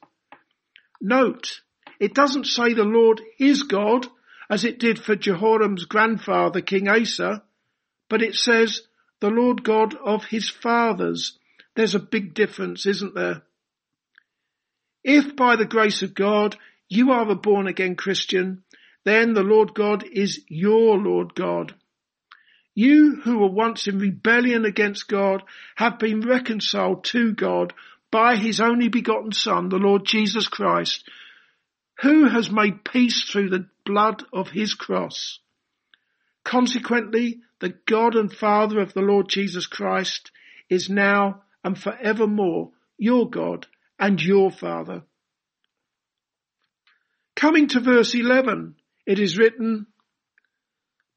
Note, 1.02 1.62
it 2.00 2.14
doesn't 2.14 2.46
say 2.46 2.74
the 2.74 2.84
Lord 2.84 3.22
is 3.40 3.64
God 3.64 4.06
as 4.50 4.66
it 4.66 4.80
did 4.80 5.00
for 5.00 5.16
Jehoram's 5.16 5.86
grandfather, 5.86 6.62
King 6.62 6.88
Asa, 6.88 7.44
but 8.10 8.22
it 8.22 8.36
says 8.36 8.82
the 9.20 9.30
Lord 9.30 9.64
God 9.64 9.96
of 9.96 10.26
his 10.26 10.50
fathers. 10.50 11.40
There's 11.76 11.96
a 11.96 12.00
big 12.00 12.34
difference, 12.34 12.86
isn't 12.86 13.16
there? 13.16 13.44
If 15.08 15.38
by 15.38 15.56
the 15.56 15.64
grace 15.66 16.02
of 16.02 16.14
God 16.14 16.58
you 16.90 17.12
are 17.12 17.30
a 17.30 17.36
born 17.36 17.66
again 17.66 17.96
Christian, 17.96 18.64
then 19.06 19.32
the 19.32 19.42
Lord 19.42 19.74
God 19.74 20.04
is 20.04 20.42
your 20.50 20.98
Lord 20.98 21.34
God. 21.34 21.76
You 22.76 23.22
who 23.24 23.38
were 23.38 23.50
once 23.50 23.88
in 23.88 24.00
rebellion 24.00 24.66
against 24.66 25.08
God 25.08 25.44
have 25.78 25.98
been 25.98 26.20
reconciled 26.20 27.06
to 27.06 27.32
God 27.32 27.74
by 28.12 28.36
his 28.36 28.60
only 28.60 28.90
begotten 28.90 29.32
son, 29.32 29.70
the 29.70 29.78
Lord 29.78 30.04
Jesus 30.04 30.50
Christ, 30.50 31.10
who 32.02 32.28
has 32.28 32.52
made 32.52 32.84
peace 32.84 33.24
through 33.24 33.50
the 33.50 33.70
blood 33.86 34.26
of 34.34 34.50
his 34.50 34.74
cross. 34.74 35.40
Consequently, 36.44 37.40
the 37.62 37.76
God 37.86 38.16
and 38.16 38.32
Father 38.32 38.82
of 38.82 38.94
the 38.94 39.02
Lord 39.02 39.30
Jesus 39.30 39.68
Christ 39.68 40.32
is 40.70 40.90
now 40.90 41.44
and 41.64 41.80
forevermore 41.80 42.72
your 42.98 43.30
God 43.30 43.68
and 44.00 44.22
your 44.22 44.52
Father. 44.52 45.04
Coming 47.36 47.68
to 47.70 47.80
verse 47.80 48.16
11, 48.16 48.76
it 49.06 49.20
is 49.20 49.38
written, 49.38 49.88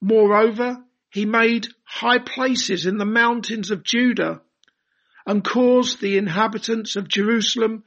Moreover, 0.01 0.85
he 1.11 1.25
made 1.25 1.69
high 1.85 2.19
places 2.19 2.87
in 2.87 2.99
the 2.99 3.05
mountains 3.05 3.71
of 3.71 3.83
Judah 3.83 4.43
and 5.27 5.45
caused 5.45 6.01
the 6.01 6.17
inhabitants 6.17 6.97
of 6.97 7.09
Jerusalem 7.09 7.85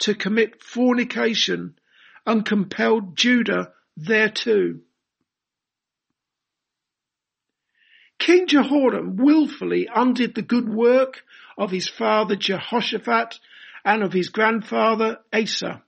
to 0.00 0.14
commit 0.14 0.62
fornication 0.62 1.78
and 2.26 2.44
compelled 2.44 3.16
Judah 3.16 3.72
thereto. 3.96 4.80
King 8.18 8.46
Jehoram 8.46 9.16
wilfully 9.16 9.88
undid 9.94 10.34
the 10.34 10.42
good 10.42 10.68
work 10.68 11.22
of 11.58 11.70
his 11.70 11.88
father 11.88 12.36
Jehoshaphat 12.36 13.38
and 13.84 14.02
of 14.02 14.12
his 14.12 14.30
grandfather 14.30 15.18
Asa. 15.32 15.82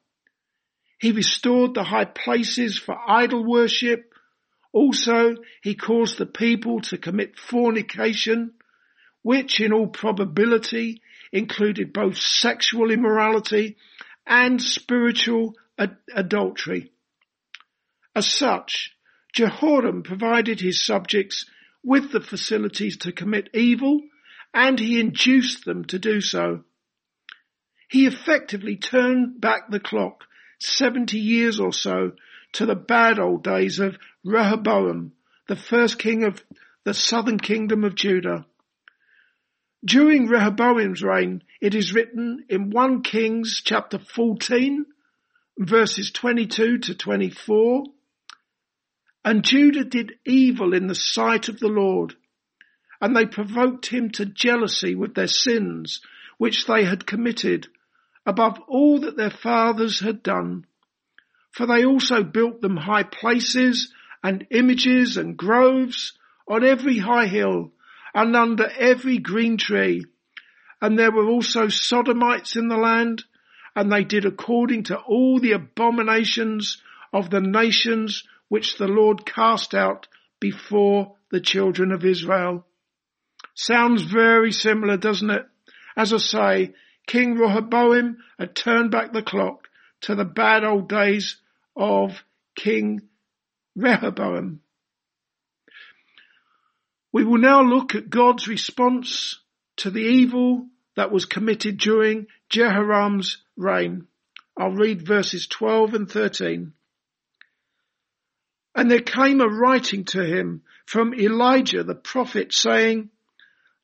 He 0.98 1.12
restored 1.12 1.74
the 1.74 1.84
high 1.84 2.04
places 2.04 2.78
for 2.78 2.96
idol 3.06 3.44
worship. 3.44 4.12
Also, 4.72 5.36
he 5.62 5.74
caused 5.74 6.18
the 6.18 6.26
people 6.26 6.80
to 6.82 6.98
commit 6.98 7.38
fornication, 7.38 8.52
which 9.22 9.60
in 9.60 9.72
all 9.72 9.88
probability 9.88 11.02
included 11.32 11.92
both 11.92 12.16
sexual 12.16 12.90
immorality 12.90 13.76
and 14.26 14.60
spiritual 14.60 15.54
ad- 15.78 15.98
adultery. 16.14 16.92
As 18.14 18.26
such, 18.32 18.92
Jehoram 19.34 20.02
provided 20.02 20.60
his 20.60 20.84
subjects 20.84 21.44
with 21.82 22.10
the 22.10 22.20
facilities 22.20 22.96
to 22.98 23.12
commit 23.12 23.50
evil 23.52 24.00
and 24.54 24.78
he 24.78 24.98
induced 24.98 25.66
them 25.66 25.84
to 25.84 25.98
do 25.98 26.22
so. 26.22 26.64
He 27.88 28.06
effectively 28.06 28.76
turned 28.76 29.40
back 29.40 29.70
the 29.70 29.80
clock 29.80 30.24
70 30.60 31.18
years 31.18 31.60
or 31.60 31.72
so 31.72 32.12
to 32.52 32.66
the 32.66 32.74
bad 32.74 33.18
old 33.18 33.44
days 33.44 33.78
of 33.78 33.98
Rehoboam, 34.24 35.12
the 35.46 35.56
first 35.56 35.98
king 35.98 36.24
of 36.24 36.42
the 36.84 36.94
southern 36.94 37.38
kingdom 37.38 37.84
of 37.84 37.94
Judah. 37.94 38.46
During 39.84 40.26
Rehoboam's 40.26 41.02
reign, 41.02 41.42
it 41.60 41.74
is 41.74 41.92
written 41.92 42.44
in 42.48 42.70
1 42.70 43.02
Kings 43.02 43.62
chapter 43.64 43.98
14, 43.98 44.86
verses 45.58 46.10
22 46.10 46.78
to 46.78 46.94
24, 46.94 47.84
and 49.24 49.44
Judah 49.44 49.84
did 49.84 50.18
evil 50.24 50.74
in 50.74 50.86
the 50.86 50.94
sight 50.94 51.48
of 51.48 51.60
the 51.60 51.68
Lord, 51.68 52.14
and 53.00 53.14
they 53.14 53.26
provoked 53.26 53.86
him 53.86 54.10
to 54.10 54.26
jealousy 54.26 54.94
with 54.94 55.14
their 55.14 55.28
sins, 55.28 56.00
which 56.38 56.66
they 56.66 56.84
had 56.84 57.06
committed, 57.06 57.68
above 58.26 58.58
all 58.68 59.00
that 59.00 59.16
their 59.16 59.30
fathers 59.30 60.00
had 60.00 60.22
done. 60.22 60.66
For 61.52 61.66
they 61.66 61.84
also 61.84 62.22
built 62.22 62.60
them 62.60 62.76
high 62.76 63.04
places 63.04 63.92
and 64.22 64.46
images 64.50 65.16
and 65.16 65.36
groves 65.36 66.12
on 66.48 66.64
every 66.64 66.98
high 66.98 67.26
hill 67.26 67.72
and 68.14 68.34
under 68.34 68.68
every 68.78 69.18
green 69.18 69.56
tree. 69.56 70.04
And 70.82 70.98
there 70.98 71.12
were 71.12 71.28
also 71.28 71.68
sodomites 71.68 72.56
in 72.56 72.68
the 72.68 72.76
land 72.76 73.24
and 73.74 73.92
they 73.92 74.04
did 74.04 74.24
according 74.24 74.84
to 74.84 74.98
all 74.98 75.38
the 75.38 75.52
abominations 75.52 76.82
of 77.12 77.30
the 77.30 77.40
nations 77.40 78.24
which 78.48 78.76
the 78.76 78.88
Lord 78.88 79.24
cast 79.26 79.74
out 79.74 80.08
before 80.40 81.16
the 81.30 81.40
children 81.40 81.92
of 81.92 82.04
Israel. 82.04 82.66
Sounds 83.54 84.02
very 84.02 84.52
similar, 84.52 84.96
doesn't 84.96 85.30
it? 85.30 85.46
As 85.96 86.12
I 86.12 86.18
say, 86.18 86.74
King 87.06 87.36
Rehoboam 87.36 88.18
had 88.38 88.54
turned 88.54 88.90
back 88.90 89.12
the 89.12 89.22
clock 89.22 89.68
to 90.02 90.14
the 90.14 90.24
bad 90.24 90.64
old 90.64 90.88
days 90.88 91.36
of 91.76 92.22
King 92.56 93.02
Rehoboam. 93.74 94.60
We 97.12 97.24
will 97.24 97.38
now 97.38 97.62
look 97.62 97.94
at 97.94 98.10
God's 98.10 98.48
response 98.48 99.38
to 99.76 99.90
the 99.90 100.00
evil 100.00 100.66
that 100.96 101.12
was 101.12 101.24
committed 101.24 101.78
during 101.78 102.26
Jehoram's 102.50 103.38
reign. 103.56 104.06
I'll 104.56 104.72
read 104.72 105.06
verses 105.06 105.46
12 105.46 105.94
and 105.94 106.10
13. 106.10 106.72
And 108.74 108.90
there 108.90 109.00
came 109.00 109.40
a 109.40 109.48
writing 109.48 110.04
to 110.06 110.22
him 110.22 110.62
from 110.84 111.14
Elijah 111.14 111.82
the 111.82 111.94
prophet 111.94 112.52
saying, 112.52 113.10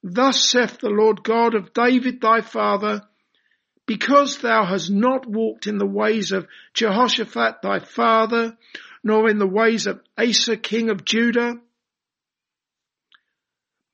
Thus 0.02 0.44
saith 0.44 0.78
the 0.78 0.90
Lord 0.90 1.22
God 1.22 1.54
of 1.54 1.72
David 1.72 2.20
thy 2.20 2.40
father, 2.40 3.02
because 3.86 4.38
thou 4.38 4.64
hast 4.64 4.90
not 4.90 5.26
walked 5.26 5.66
in 5.66 5.78
the 5.78 5.86
ways 5.86 6.32
of 6.32 6.46
Jehoshaphat 6.74 7.62
thy 7.62 7.80
father, 7.80 8.56
nor 9.02 9.28
in 9.28 9.38
the 9.38 9.46
ways 9.46 9.86
of 9.86 10.00
Asa 10.16 10.56
king 10.56 10.90
of 10.90 11.04
Judah, 11.04 11.54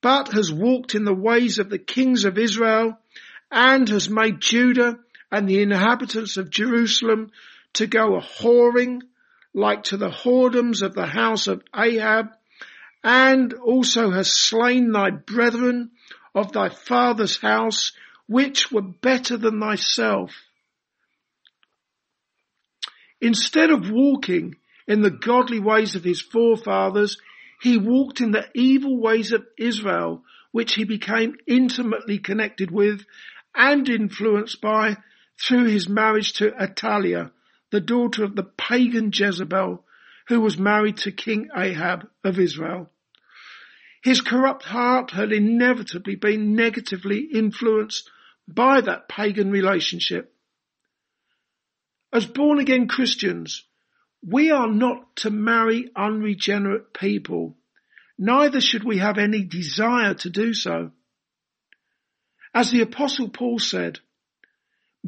but 0.01 0.33
has 0.33 0.53
walked 0.53 0.95
in 0.95 1.05
the 1.05 1.15
ways 1.15 1.59
of 1.59 1.71
the 1.71 1.79
kings 1.79 2.25
of 2.25 2.39
Israel, 2.39 2.99
and 3.51 3.89
has 3.89 4.09
made 4.11 4.41
Judah 4.41 4.99
and 5.31 5.49
the 5.49 5.63
inhabitants 5.63 6.37
of 6.37 6.51
Jerusalem 6.51 7.31
to 7.75 7.87
go 7.87 8.17
a 8.17 8.21
whoring, 8.21 9.01
like 9.55 9.85
to 9.85 9.97
the 9.97 10.11
whoredoms 10.11 10.83
of 10.83 10.95
the 10.95 11.07
house 11.07 11.47
of 11.47 11.63
Ahab, 11.75 12.29
and 13.03 13.55
also 13.55 14.11
has 14.11 14.33
slain 14.33 14.93
thy 14.93 15.11
brethren 15.11 15.91
of 16.35 16.53
thy 16.53 16.69
father's 16.69 17.39
house, 17.39 17.93
which 18.29 18.71
were 18.71 18.83
better 18.83 19.37
than 19.37 19.59
thyself. 19.59 20.33
Instead 23.21 23.71
of 23.71 23.91
walking 23.91 24.55
in 24.87 25.01
the 25.01 25.11
godly 25.11 25.59
ways 25.59 25.97
of 25.97 26.05
his 26.05 26.21
forefathers, 26.21 27.19
he 27.61 27.77
walked 27.77 28.21
in 28.21 28.31
the 28.31 28.47
evil 28.55 29.01
ways 29.01 29.33
of 29.33 29.47
Israel, 29.59 30.23
which 30.53 30.75
he 30.75 30.85
became 30.85 31.37
intimately 31.47 32.19
connected 32.19 32.71
with 32.71 33.05
and 33.55 33.89
influenced 33.89 34.61
by 34.61 34.97
through 35.41 35.65
his 35.65 35.89
marriage 35.89 36.35
to 36.35 36.55
Athaliah, 36.55 37.33
the 37.71 37.81
daughter 37.81 38.25
of 38.25 38.37
the 38.37 38.45
pagan 38.45 39.11
Jezebel, 39.13 39.85
who 40.29 40.41
was 40.41 40.59
married 40.59 40.99
to 40.99 41.13
King 41.13 41.49
Ahab 41.57 42.09
of 42.23 42.39
Israel. 42.39 42.91
His 44.03 44.21
corrupt 44.21 44.65
heart 44.65 45.11
had 45.11 45.33
inevitably 45.33 46.15
been 46.15 46.55
negatively 46.55 47.21
influenced 47.21 48.11
by 48.49 48.81
that 48.81 49.09
pagan 49.09 49.51
relationship. 49.51 50.35
As 52.13 52.25
born 52.25 52.59
again 52.59 52.89
Christians, 52.89 53.65
we 54.27 54.51
are 54.51 54.69
not 54.69 55.17
to 55.17 55.31
marry 55.31 55.91
unregenerate 55.95 56.95
people. 56.95 57.57
Neither 58.19 58.61
should 58.61 58.83
we 58.83 58.99
have 58.99 59.19
any 59.19 59.45
desire 59.45 60.15
to 60.15 60.31
do 60.31 60.55
so. 60.55 60.91
As 62.55 62.71
the 62.71 62.81
apostle 62.81 63.29
Paul 63.29 63.59
said, 63.59 64.01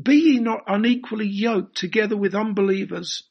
be 0.00 0.16
ye 0.16 0.38
not 0.38 0.64
unequally 0.66 1.26
yoked 1.26 1.76
together 1.76 2.16
with 2.16 2.34
unbelievers. 2.34 3.24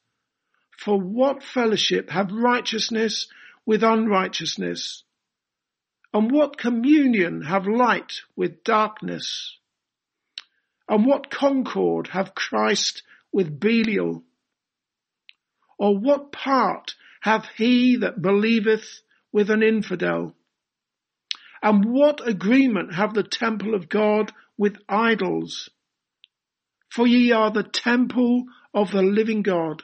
For 0.77 0.99
what 0.99 1.43
fellowship 1.43 2.09
have 2.09 2.31
righteousness 2.31 3.27
with 3.65 3.83
unrighteousness? 3.83 5.03
And 6.13 6.31
what 6.31 6.57
communion 6.57 7.43
have 7.43 7.67
light 7.67 8.21
with 8.35 8.63
darkness? 8.63 9.58
And 10.89 11.05
what 11.05 11.29
concord 11.29 12.07
have 12.07 12.33
Christ 12.33 13.03
with 13.31 13.59
Belial? 13.59 14.23
Or 15.77 15.97
what 15.97 16.31
part 16.31 16.95
hath 17.21 17.47
he 17.55 17.97
that 17.97 18.21
believeth 18.21 19.01
with 19.31 19.51
an 19.51 19.61
infidel? 19.61 20.35
And 21.61 21.85
what 21.85 22.27
agreement 22.27 22.95
have 22.95 23.13
the 23.13 23.23
temple 23.23 23.75
of 23.75 23.87
God 23.87 24.33
with 24.57 24.77
idols? 24.89 25.69
For 26.89 27.05
ye 27.05 27.31
are 27.31 27.51
the 27.51 27.63
temple 27.63 28.45
of 28.73 28.91
the 28.91 29.03
living 29.03 29.43
God, 29.43 29.83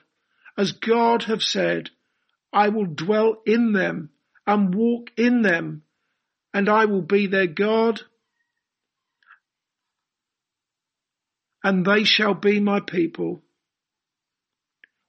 as 0.57 0.71
God 0.71 1.23
have 1.23 1.43
said, 1.43 1.91
I 2.51 2.69
will 2.69 2.85
dwell 2.85 3.41
in 3.45 3.73
them 3.73 4.09
and 4.47 4.73
walk 4.73 5.11
in 5.17 5.41
them, 5.41 5.83
and 6.53 6.69
I 6.69 6.85
will 6.85 7.01
be 7.01 7.27
their 7.27 7.47
God, 7.47 8.01
and 11.65 11.83
they 11.83 12.03
shall 12.03 12.35
be 12.35 12.59
my 12.59 12.79
people. 12.79 13.41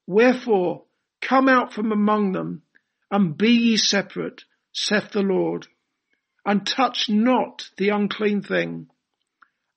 Wherefore, 0.06 0.84
come 1.20 1.50
out 1.50 1.74
from 1.74 1.92
among 1.92 2.32
them, 2.32 2.62
and 3.10 3.36
be 3.36 3.50
ye 3.50 3.76
separate, 3.76 4.44
saith 4.72 5.10
the 5.10 5.20
Lord, 5.20 5.66
and 6.46 6.66
touch 6.66 7.10
not 7.10 7.68
the 7.76 7.90
unclean 7.90 8.40
thing, 8.40 8.88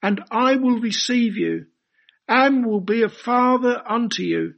and 0.01 0.21
I 0.31 0.55
will 0.55 0.79
receive 0.79 1.35
you, 1.35 1.65
and 2.29 2.65
will 2.65 2.79
be 2.79 3.03
a 3.03 3.09
father 3.09 3.83
unto 3.85 4.23
you, 4.23 4.53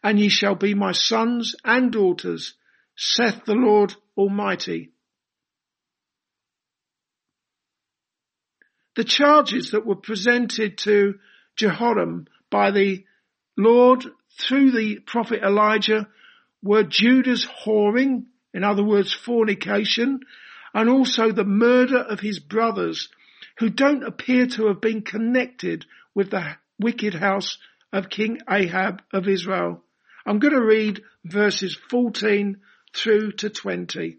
and 0.00 0.20
ye 0.20 0.28
shall 0.28 0.54
be 0.54 0.74
my 0.74 0.92
sons 0.92 1.56
and 1.64 1.90
daughters, 1.90 2.54
saith 2.96 3.46
the 3.46 3.56
Lord 3.56 3.96
Almighty. 4.16 4.92
The 8.94 9.02
charges 9.02 9.72
that 9.72 9.84
were 9.84 9.96
presented 9.96 10.78
to 10.78 11.14
Jehoram 11.56 12.26
by 12.50 12.70
the 12.70 13.04
Lord 13.56 14.04
through 14.38 14.72
the 14.72 14.98
prophet 15.00 15.42
Elijah 15.42 16.08
were 16.62 16.82
Judah's 16.82 17.46
whoring, 17.46 18.24
in 18.52 18.64
other 18.64 18.82
words, 18.82 19.12
fornication, 19.12 20.20
and 20.72 20.88
also 20.88 21.30
the 21.30 21.44
murder 21.44 21.98
of 21.98 22.20
his 22.20 22.40
brothers 22.40 23.08
who 23.58 23.70
don't 23.70 24.02
appear 24.02 24.46
to 24.46 24.66
have 24.66 24.80
been 24.80 25.02
connected 25.02 25.86
with 26.14 26.30
the 26.30 26.56
wicked 26.78 27.14
house 27.14 27.58
of 27.92 28.10
King 28.10 28.38
Ahab 28.50 29.02
of 29.12 29.28
Israel. 29.28 29.84
I'm 30.26 30.38
going 30.38 30.54
to 30.54 30.64
read 30.64 31.02
verses 31.24 31.78
14 31.90 32.58
through 32.92 33.32
to 33.32 33.50
20. 33.50 34.18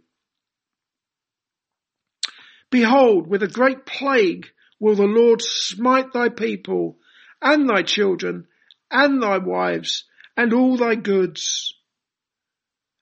Behold, 2.69 3.27
with 3.27 3.43
a 3.43 3.47
great 3.47 3.85
plague 3.85 4.47
will 4.79 4.95
the 4.95 5.03
Lord 5.03 5.41
smite 5.41 6.13
thy 6.13 6.29
people 6.29 6.97
and 7.45 7.69
thy 7.69 7.83
children 7.83 8.47
and 8.89 9.21
thy 9.21 9.37
wives 9.37 10.03
and 10.35 10.51
all 10.51 10.75
thy 10.75 10.95
goods. 10.95 11.75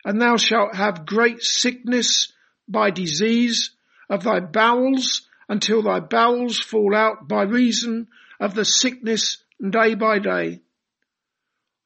And 0.06 0.22
thou 0.22 0.36
shalt 0.36 0.76
have 0.76 1.06
great 1.06 1.42
sickness 1.42 2.32
by 2.68 2.92
disease 2.92 3.72
of 4.10 4.24
thy 4.24 4.42
bowels 4.42 5.28
until 5.48 5.82
thy 5.82 6.02
bowels 6.02 6.60
fall 6.60 6.94
out 6.94 7.28
by 7.28 7.44
reason 7.44 8.10
of 8.40 8.54
the 8.54 8.66
sickness 8.66 9.38
day 9.68 9.96
by 9.96 10.20
day. 10.20 10.62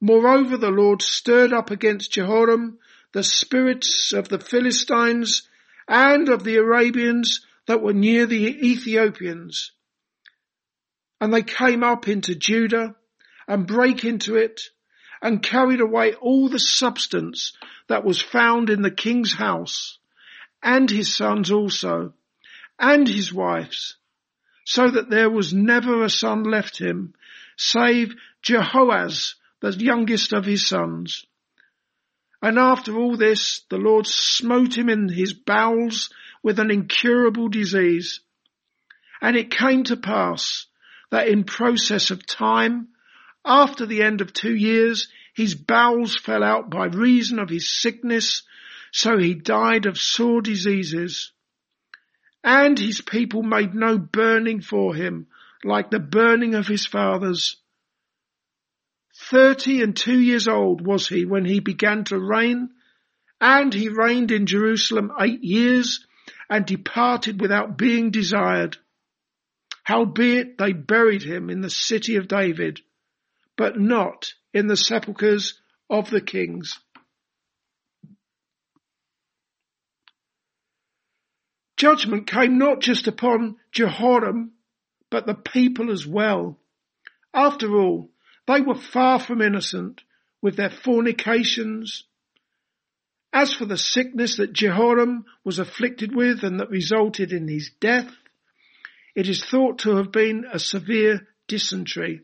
Moreover, 0.02 0.58
the 0.58 0.72
Lord 0.72 1.02
stirred 1.04 1.54
up 1.54 1.70
against 1.70 2.12
Jehoram 2.12 2.80
the 3.14 3.24
spirits 3.24 4.14
of 4.14 4.30
the 4.30 4.40
Philistines 4.40 5.44
and 5.88 6.28
of 6.28 6.44
the 6.44 6.56
Arabians 6.56 7.46
that 7.68 7.82
were 7.82 7.94
near 7.94 8.26
the 8.26 8.68
Ethiopians. 8.68 9.72
And 11.20 11.34
they 11.34 11.44
came 11.44 11.84
up 11.84 12.08
into 12.08 12.36
Judah 12.36 12.96
and 13.48 13.68
brake 13.68 14.04
into 14.04 14.36
it 14.36 14.62
and 15.22 15.42
carried 15.42 15.82
away 15.82 16.14
all 16.14 16.50
the 16.50 16.60
substance 16.60 17.54
that 17.88 18.04
was 18.04 18.22
found 18.22 18.70
in 18.70 18.82
the 18.82 18.92
king's 18.92 19.34
house 19.34 19.98
and 20.62 20.90
his 20.90 21.16
sons 21.16 21.52
also 21.52 22.14
and 22.80 23.08
his 23.08 23.34
wives 23.34 23.96
so 24.66 24.90
that 24.90 25.10
there 25.10 25.30
was 25.30 25.54
never 25.54 26.04
a 26.04 26.10
son 26.10 26.44
left 26.44 26.78
him 26.78 27.14
save 27.58 28.16
Jehoaz, 28.44 29.36
the 29.60 29.72
youngest 29.72 30.32
of 30.32 30.46
his 30.46 30.68
sons. 30.68 31.26
And 32.42 32.60
after 32.60 32.96
all 32.96 33.18
this, 33.18 33.62
the 33.70 33.78
Lord 33.78 34.06
smote 34.06 34.78
him 34.78 34.90
in 34.90 35.10
his 35.10 35.34
bowels 35.34 36.12
with 36.44 36.60
an 36.60 36.70
incurable 36.70 37.50
disease. 37.50 38.20
And 39.22 39.36
it 39.36 39.50
came 39.50 39.84
to 39.86 39.98
pass 39.98 40.68
that 41.12 41.28
in 41.28 41.44
process 41.44 42.12
of 42.12 42.26
time, 42.26 42.90
after 43.46 43.86
the 43.86 44.02
end 44.04 44.22
of 44.22 44.34
two 44.34 44.56
years, 44.56 45.08
His 45.38 45.54
bowels 45.54 46.16
fell 46.16 46.44
out 46.44 46.72
by 46.72 46.88
reason 46.88 47.38
of 47.38 47.48
his 47.48 47.70
sickness, 47.70 48.42
so 48.92 49.20
he 49.20 49.36
died 49.36 49.86
of 49.86 50.00
sore 50.00 50.42
diseases. 50.42 51.32
And 52.44 52.80
his 52.80 53.02
people 53.02 53.44
made 53.44 53.76
no 53.76 54.00
burning 54.00 54.62
for 54.62 54.96
him, 54.96 55.28
like 55.64 55.92
the 55.92 56.00
burning 56.00 56.56
of 56.56 56.66
his 56.66 56.88
fathers. 56.88 57.58
Thirty 59.16 59.84
and 59.84 59.96
two 59.96 60.20
years 60.20 60.48
old 60.48 60.84
was 60.84 61.08
he 61.08 61.24
when 61.24 61.46
he 61.46 61.60
began 61.60 62.04
to 62.06 62.18
reign, 62.18 62.72
and 63.40 63.72
he 63.72 63.90
reigned 63.90 64.32
in 64.32 64.48
Jerusalem 64.48 65.12
eight 65.22 65.44
years, 65.44 66.04
and 66.50 66.66
departed 66.66 67.40
without 67.40 67.78
being 67.78 68.10
desired. 68.10 68.78
Howbeit 69.88 70.58
they 70.58 70.74
buried 70.74 71.24
him 71.24 71.50
in 71.50 71.62
the 71.62 71.70
city 71.70 72.18
of 72.18 72.28
David, 72.28 72.82
but 73.56 73.80
not 73.80 74.34
in 74.54 74.68
the 74.68 74.76
sepulchres 74.76 75.62
of 75.90 76.10
the 76.10 76.20
kings. 76.20 76.78
Judgment 81.78 82.28
came 82.28 82.58
not 82.58 82.82
just 82.82 83.08
upon 83.08 83.56
Jehoram, 83.72 84.52
but 85.10 85.26
the 85.26 85.36
people 85.36 85.90
as 85.90 86.06
well. 86.06 86.60
After 87.34 87.74
all, 87.74 88.12
they 88.46 88.60
were 88.60 88.76
far 88.76 89.22
from 89.22 89.42
innocent 89.42 90.04
with 90.42 90.58
their 90.58 90.70
fornications. 90.70 92.04
As 93.32 93.54
for 93.54 93.64
the 93.64 93.78
sickness 93.78 94.36
that 94.36 94.52
Jehoram 94.52 95.24
was 95.46 95.60
afflicted 95.60 96.14
with 96.14 96.44
and 96.44 96.60
that 96.60 96.70
resulted 96.70 97.32
in 97.32 97.48
his 97.48 97.72
death, 97.80 98.14
it 99.18 99.28
is 99.28 99.44
thought 99.44 99.80
to 99.80 99.96
have 99.96 100.12
been 100.12 100.46
a 100.54 100.60
severe 100.60 101.28
dysentery. 101.48 102.22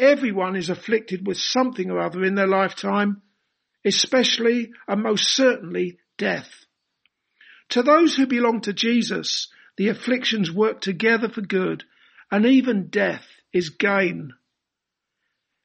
Everyone 0.00 0.56
is 0.56 0.68
afflicted 0.68 1.24
with 1.24 1.36
something 1.38 1.92
or 1.92 2.00
other 2.00 2.24
in 2.24 2.34
their 2.34 2.48
lifetime, 2.48 3.22
especially 3.84 4.72
and 4.88 5.04
most 5.04 5.28
certainly 5.28 5.98
death. 6.18 6.50
To 7.68 7.84
those 7.84 8.16
who 8.16 8.26
belong 8.26 8.62
to 8.62 8.72
Jesus, 8.72 9.46
the 9.76 9.90
afflictions 9.90 10.50
work 10.50 10.80
together 10.80 11.28
for 11.28 11.40
good 11.40 11.84
and 12.32 12.44
even 12.44 12.88
death 12.88 13.28
is 13.52 13.70
gain. 13.70 14.32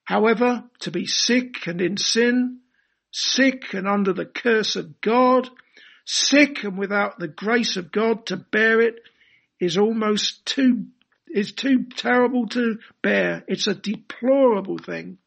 However, 0.04 0.65
to 0.82 0.91
be 0.91 1.08
sick 1.08 1.65
and 1.65 1.82
in 1.82 1.98
sin, 1.98 2.60
sick 3.12 3.74
and 3.74 3.88
under 3.88 4.13
the 4.13 4.26
curse 4.26 4.76
of 4.76 5.02
God, 5.02 5.50
sick 6.06 6.63
and 6.63 6.78
without 6.78 7.18
the 7.18 7.28
grace 7.28 7.76
of 7.76 7.91
God 7.91 8.28
to 8.28 8.38
bear 8.38 8.82
it 8.82 9.00
is 9.60 9.78
almost 9.78 10.46
too 10.46 10.86
is 11.28 11.52
too 11.52 11.84
terrible 11.96 12.48
to 12.48 12.80
bear. 13.02 13.44
It's 13.48 13.68
a 13.68 13.76
deplorable 13.76 14.78
thing. 14.78 15.18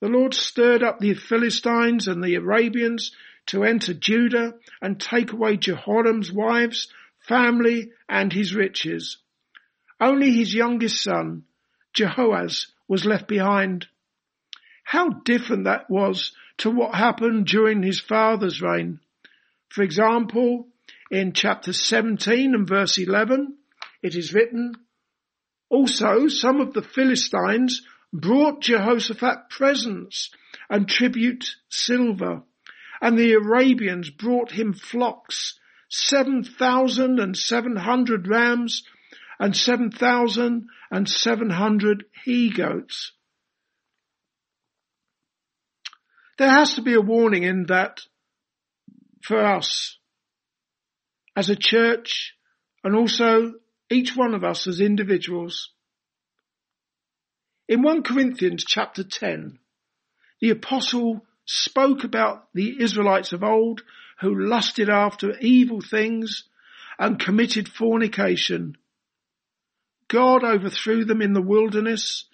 The 0.00 0.08
Lord 0.08 0.34
stirred 0.34 0.82
up 0.82 0.98
the 0.98 1.14
Philistines 1.14 2.08
and 2.08 2.24
the 2.24 2.34
Arabians 2.34 3.12
to 3.46 3.64
enter 3.64 3.94
Judah 3.94 4.54
and 4.80 4.98
take 4.98 5.32
away 5.32 5.58
Jehoram's 5.58 6.32
wives, 6.32 6.88
family, 7.20 7.92
and 8.08 8.32
his 8.32 8.54
riches. 8.54 9.18
Only 10.00 10.32
his 10.32 10.54
youngest 10.54 11.02
son, 11.02 11.44
Jehoaz, 11.94 12.66
was 12.88 13.04
left 13.04 13.28
behind. 13.28 13.86
How 14.82 15.10
different 15.10 15.64
that 15.64 15.88
was 15.90 16.32
to 16.58 16.70
what 16.70 16.94
happened 16.94 17.46
during 17.46 17.82
his 17.82 18.00
father's 18.00 18.60
reign. 18.60 19.00
For 19.68 19.82
example, 19.82 20.69
in 21.10 21.32
chapter 21.32 21.72
17 21.72 22.54
and 22.54 22.68
verse 22.68 22.96
11, 22.96 23.56
it 24.02 24.14
is 24.14 24.32
written, 24.32 24.74
Also 25.68 26.28
some 26.28 26.60
of 26.60 26.72
the 26.72 26.82
Philistines 26.82 27.82
brought 28.12 28.62
Jehoshaphat 28.62 29.50
presents 29.50 30.30
and 30.68 30.88
tribute 30.88 31.56
silver, 31.68 32.42
and 33.00 33.18
the 33.18 33.32
Arabians 33.32 34.10
brought 34.10 34.52
him 34.52 34.72
flocks, 34.72 35.58
seven 35.88 36.44
thousand 36.44 37.18
and 37.18 37.36
seven 37.36 37.76
hundred 37.76 38.28
rams, 38.28 38.84
and 39.38 39.56
seven 39.56 39.90
thousand 39.90 40.68
and 40.90 41.08
seven 41.08 41.50
hundred 41.50 42.04
he 42.24 42.50
goats. 42.50 43.12
There 46.38 46.50
has 46.50 46.74
to 46.74 46.82
be 46.82 46.94
a 46.94 47.00
warning 47.00 47.42
in 47.42 47.66
that 47.66 48.00
for 49.22 49.44
us 49.44 49.98
as 51.36 51.48
a 51.48 51.56
church 51.56 52.34
and 52.82 52.94
also 52.94 53.54
each 53.90 54.16
one 54.16 54.34
of 54.34 54.44
us 54.44 54.66
as 54.66 54.80
individuals. 54.80 55.70
In 57.68 57.82
1 57.82 58.02
Corinthians 58.02 58.64
chapter 58.66 59.04
10, 59.04 59.58
the 60.40 60.50
apostle 60.50 61.24
spoke 61.44 62.04
about 62.04 62.48
the 62.54 62.80
Israelites 62.80 63.32
of 63.32 63.44
old 63.44 63.82
who 64.20 64.46
lusted 64.46 64.88
after 64.88 65.38
evil 65.38 65.80
things 65.80 66.44
and 66.98 67.18
committed 67.18 67.68
fornication. 67.68 68.76
God 70.08 70.44
overthrew 70.44 71.04
them 71.04 71.22
in 71.22 71.32
the 71.32 71.42
wilderness 71.42 72.26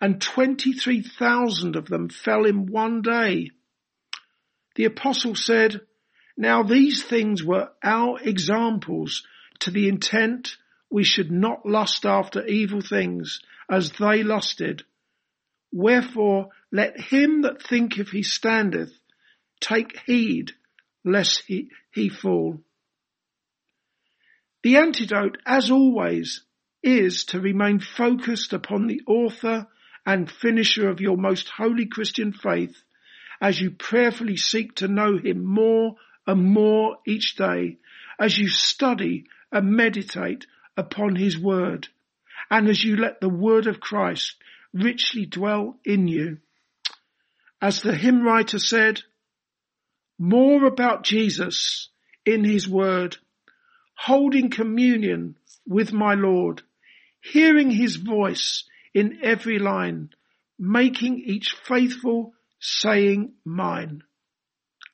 and 0.00 0.20
23,000 0.20 1.76
of 1.76 1.86
them 1.86 2.08
fell 2.08 2.46
in 2.46 2.66
one 2.66 3.02
day. 3.02 3.50
The 4.76 4.86
apostle 4.86 5.34
said, 5.34 5.82
now 6.40 6.62
these 6.62 7.02
things 7.02 7.44
were 7.44 7.70
our 7.84 8.18
examples 8.22 9.26
to 9.58 9.70
the 9.70 9.88
intent 9.88 10.56
we 10.88 11.04
should 11.04 11.30
not 11.30 11.66
lust 11.66 12.06
after 12.06 12.46
evil 12.46 12.80
things 12.80 13.40
as 13.70 13.92
they 13.92 14.22
lusted. 14.22 14.82
Wherefore 15.70 16.48
let 16.72 16.98
him 16.98 17.42
that 17.42 17.62
thinketh 17.62 18.08
he 18.08 18.22
standeth 18.22 18.90
take 19.60 20.00
heed 20.06 20.52
lest 21.04 21.42
he, 21.46 21.68
he 21.92 22.08
fall. 22.08 22.62
The 24.62 24.78
antidote, 24.78 25.36
as 25.44 25.70
always, 25.70 26.42
is 26.82 27.26
to 27.26 27.40
remain 27.40 27.80
focused 27.80 28.54
upon 28.54 28.86
the 28.86 29.02
author 29.06 29.66
and 30.06 30.30
finisher 30.30 30.88
of 30.88 31.02
your 31.02 31.18
most 31.18 31.50
holy 31.50 31.84
Christian 31.84 32.32
faith 32.32 32.82
as 33.42 33.60
you 33.60 33.72
prayerfully 33.72 34.38
seek 34.38 34.76
to 34.76 34.88
know 34.88 35.18
him 35.18 35.44
more 35.44 35.96
and 36.30 36.44
more 36.44 36.96
each 37.04 37.34
day 37.34 37.76
as 38.16 38.38
you 38.38 38.46
study 38.46 39.24
and 39.50 39.72
meditate 39.72 40.46
upon 40.76 41.16
his 41.16 41.36
word 41.36 41.88
and 42.48 42.68
as 42.68 42.84
you 42.84 42.96
let 42.96 43.20
the 43.20 43.28
word 43.28 43.66
of 43.66 43.80
Christ 43.80 44.36
richly 44.72 45.26
dwell 45.26 45.76
in 45.84 46.06
you. 46.06 46.38
As 47.60 47.82
the 47.82 47.96
hymn 47.96 48.22
writer 48.22 48.60
said, 48.60 49.02
more 50.20 50.64
about 50.66 51.02
Jesus 51.02 51.88
in 52.24 52.44
his 52.44 52.68
word, 52.68 53.16
holding 53.96 54.50
communion 54.50 55.36
with 55.66 55.92
my 55.92 56.14
Lord, 56.14 56.62
hearing 57.20 57.72
his 57.72 57.96
voice 57.96 58.62
in 58.94 59.18
every 59.20 59.58
line, 59.58 60.10
making 60.60 61.18
each 61.18 61.56
faithful 61.64 62.34
saying 62.60 63.32
mine. 63.44 64.04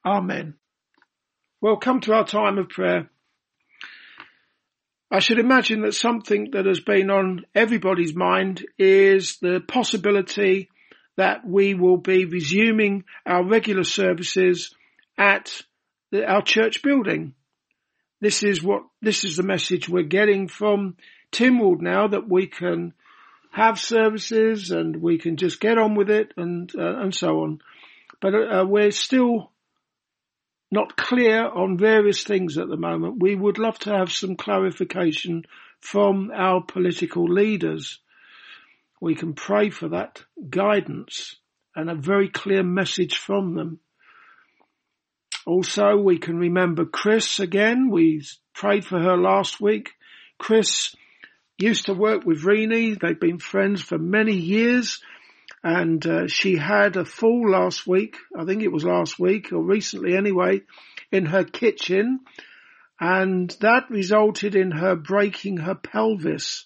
Amen. 0.03 0.55
Well, 1.67 1.79
come 1.79 1.99
to 2.03 2.13
our 2.13 2.25
time 2.25 2.59
of 2.59 2.69
prayer. 2.69 3.11
I 5.11 5.19
should 5.19 5.41
imagine 5.41 5.81
that 5.81 5.97
something 5.97 6.53
that 6.53 6.65
has 6.65 6.79
been 6.79 7.11
on 7.11 7.45
everybody's 7.57 8.15
mind 8.15 8.65
is 8.79 9.39
the 9.39 9.59
possibility 9.67 10.71
that 11.17 11.45
we 11.45 11.75
will 11.75 11.97
be 11.97 12.25
resuming 12.25 13.03
our 13.27 13.45
regular 13.45 13.83
services 13.83 14.73
at 15.19 15.61
the, 16.13 16.25
our 16.25 16.41
church 16.41 16.85
building. 16.85 17.35
This 18.21 18.45
is 18.45 18.63
what, 18.63 18.85
this 19.03 19.25
is 19.25 19.37
the 19.37 19.43
message 19.43 19.89
we're 19.89 20.05
getting 20.05 20.47
from 20.47 20.97
Tynwald 21.33 21.81
now 21.81 22.07
that 22.07 22.29
we 22.29 22.47
can 22.47 22.95
have 23.51 23.81
services 23.81 24.71
and 24.71 25.03
we 25.03 25.19
can 25.19 25.37
just 25.37 25.61
get 25.61 25.79
on 25.79 25.97
with 25.97 26.11
it 26.11 26.33
and, 26.37 26.73
uh, 26.79 27.01
and 27.01 27.13
so 27.13 27.41
on. 27.41 27.59
But 28.21 28.35
uh, 28.35 28.65
we're 28.69 28.93
still 28.93 29.51
not 30.77 30.95
clear 30.95 31.49
on 31.49 31.79
various 31.79 32.23
things 32.23 32.59
at 32.59 32.69
the 32.69 32.77
moment. 32.77 33.19
We 33.19 33.35
would 33.35 33.57
love 33.57 33.79
to 33.81 33.97
have 33.97 34.13
some 34.13 34.37
clarification 34.37 35.47
from 35.81 36.31
our 36.35 36.63
political 36.63 37.25
leaders. 37.25 37.99
We 39.01 39.15
can 39.15 39.33
pray 39.33 39.71
for 39.71 39.89
that 39.89 40.23
guidance 40.51 41.37
and 41.75 41.89
a 41.89 41.95
very 41.95 42.29
clear 42.29 42.63
message 42.63 43.17
from 43.17 43.55
them. 43.55 43.81
Also, 45.47 45.97
we 45.97 46.19
can 46.19 46.37
remember 46.37 46.85
Chris 46.85 47.41
again. 47.41 47.89
We 47.89 48.23
prayed 48.53 48.85
for 48.85 49.01
her 49.01 49.17
last 49.17 49.59
week. 49.59 49.93
Chris 50.39 50.95
used 51.57 51.87
to 51.87 51.95
work 51.95 52.27
with 52.27 52.45
Rini. 52.45 53.01
They've 53.01 53.19
been 53.19 53.39
friends 53.39 53.81
for 53.81 53.97
many 53.97 54.35
years 54.35 55.01
and 55.67 56.07
uh, 56.07 56.29
she 56.29 56.57
had 56.57 56.97
a 56.97 57.05
fall 57.05 57.51
last 57.51 57.89
week. 57.89 58.19
I 58.39 58.45
think 58.45 58.63
it 58.63 58.71
was 58.71 58.85
last 58.85 59.19
week 59.19 59.53
or 59.53 59.61
recently 59.61 60.17
anyway, 60.17 60.61
in 61.11 61.27
her 61.27 61.43
kitchen, 61.43 62.21
and 63.01 63.51
that 63.61 63.91
resulted 63.91 64.55
in 64.55 64.71
her 64.71 64.95
breaking 64.95 65.57
her 65.57 65.75
pelvis. 65.75 66.65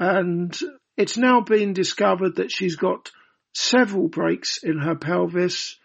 And 0.00 0.52
It's 0.96 1.16
now 1.16 1.40
been 1.42 1.72
discovered 1.72 2.36
that 2.36 2.50
she's 2.50 2.74
got 2.74 3.12
several 3.52 4.08
breaks 4.08 4.64
in 4.64 4.78
her 4.78 4.96
pelvis. 4.96 5.76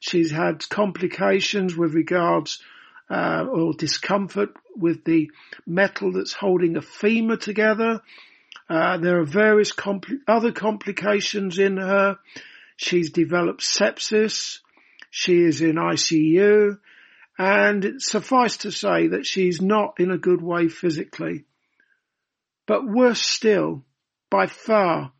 She's 0.00 0.30
had 0.30 0.68
complications 0.68 1.74
with 1.74 1.94
regards 1.94 2.58
uh, 3.08 3.46
or 3.50 3.72
discomfort 3.72 4.50
with 4.76 5.02
the 5.04 5.30
metal 5.66 6.12
that's 6.12 6.34
holding 6.34 6.76
a 6.76 6.82
femur 6.82 7.38
together. 7.38 8.02
Uh, 8.68 8.98
there 8.98 9.20
are 9.20 9.24
various 9.24 9.72
compl- 9.72 10.20
other 10.26 10.52
complications 10.52 11.58
in 11.58 11.76
her. 11.76 12.18
She's 12.76 13.10
developed 13.10 13.62
sepsis. 13.62 14.60
She 15.10 15.42
is 15.42 15.60
in 15.60 15.76
ICU 15.76 16.78
and 17.38 18.00
suffice 18.02 18.58
to 18.58 18.70
say 18.70 19.08
that 19.08 19.26
she's 19.26 19.60
not 19.60 19.98
in 19.98 20.10
a 20.10 20.18
good 20.18 20.40
way 20.40 20.68
physically. 20.68 21.44
But 22.66 22.86
worse 22.86 23.20
still, 23.20 23.84
by 24.30 24.46
far, 24.46 25.12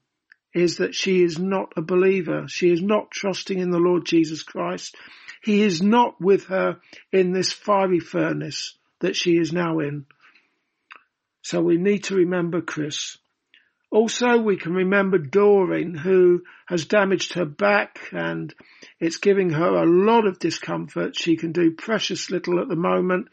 is 0.54 0.76
that 0.76 0.94
she 0.94 1.22
is 1.22 1.38
not 1.38 1.72
a 1.76 1.82
believer. 1.82 2.46
She 2.48 2.70
is 2.70 2.80
not 2.80 3.10
trusting 3.10 3.58
in 3.58 3.70
the 3.70 3.78
Lord 3.78 4.06
Jesus 4.06 4.42
Christ. 4.42 4.96
He 5.42 5.62
is 5.62 5.82
not 5.82 6.20
with 6.20 6.46
her 6.46 6.78
in 7.12 7.32
this 7.32 7.52
fiery 7.52 8.00
furnace 8.00 8.76
that 9.00 9.16
she 9.16 9.32
is 9.32 9.52
now 9.52 9.80
in. 9.80 10.06
So 11.42 11.60
we 11.60 11.76
need 11.76 12.04
to 12.04 12.14
remember 12.14 12.62
Chris. 12.62 13.18
Also, 13.94 14.38
we 14.38 14.56
can 14.56 14.74
remember 14.74 15.18
Doreen, 15.18 15.94
who 15.94 16.42
has 16.66 16.84
damaged 16.84 17.34
her 17.34 17.44
back 17.44 18.00
and 18.10 18.52
it's 18.98 19.18
giving 19.18 19.50
her 19.50 19.76
a 19.76 19.86
lot 19.86 20.26
of 20.26 20.40
discomfort. 20.40 21.16
She 21.16 21.36
can 21.36 21.52
do 21.52 21.70
precious 21.70 22.28
little 22.28 22.58
at 22.58 22.66
the 22.66 22.74
moment 22.74 23.28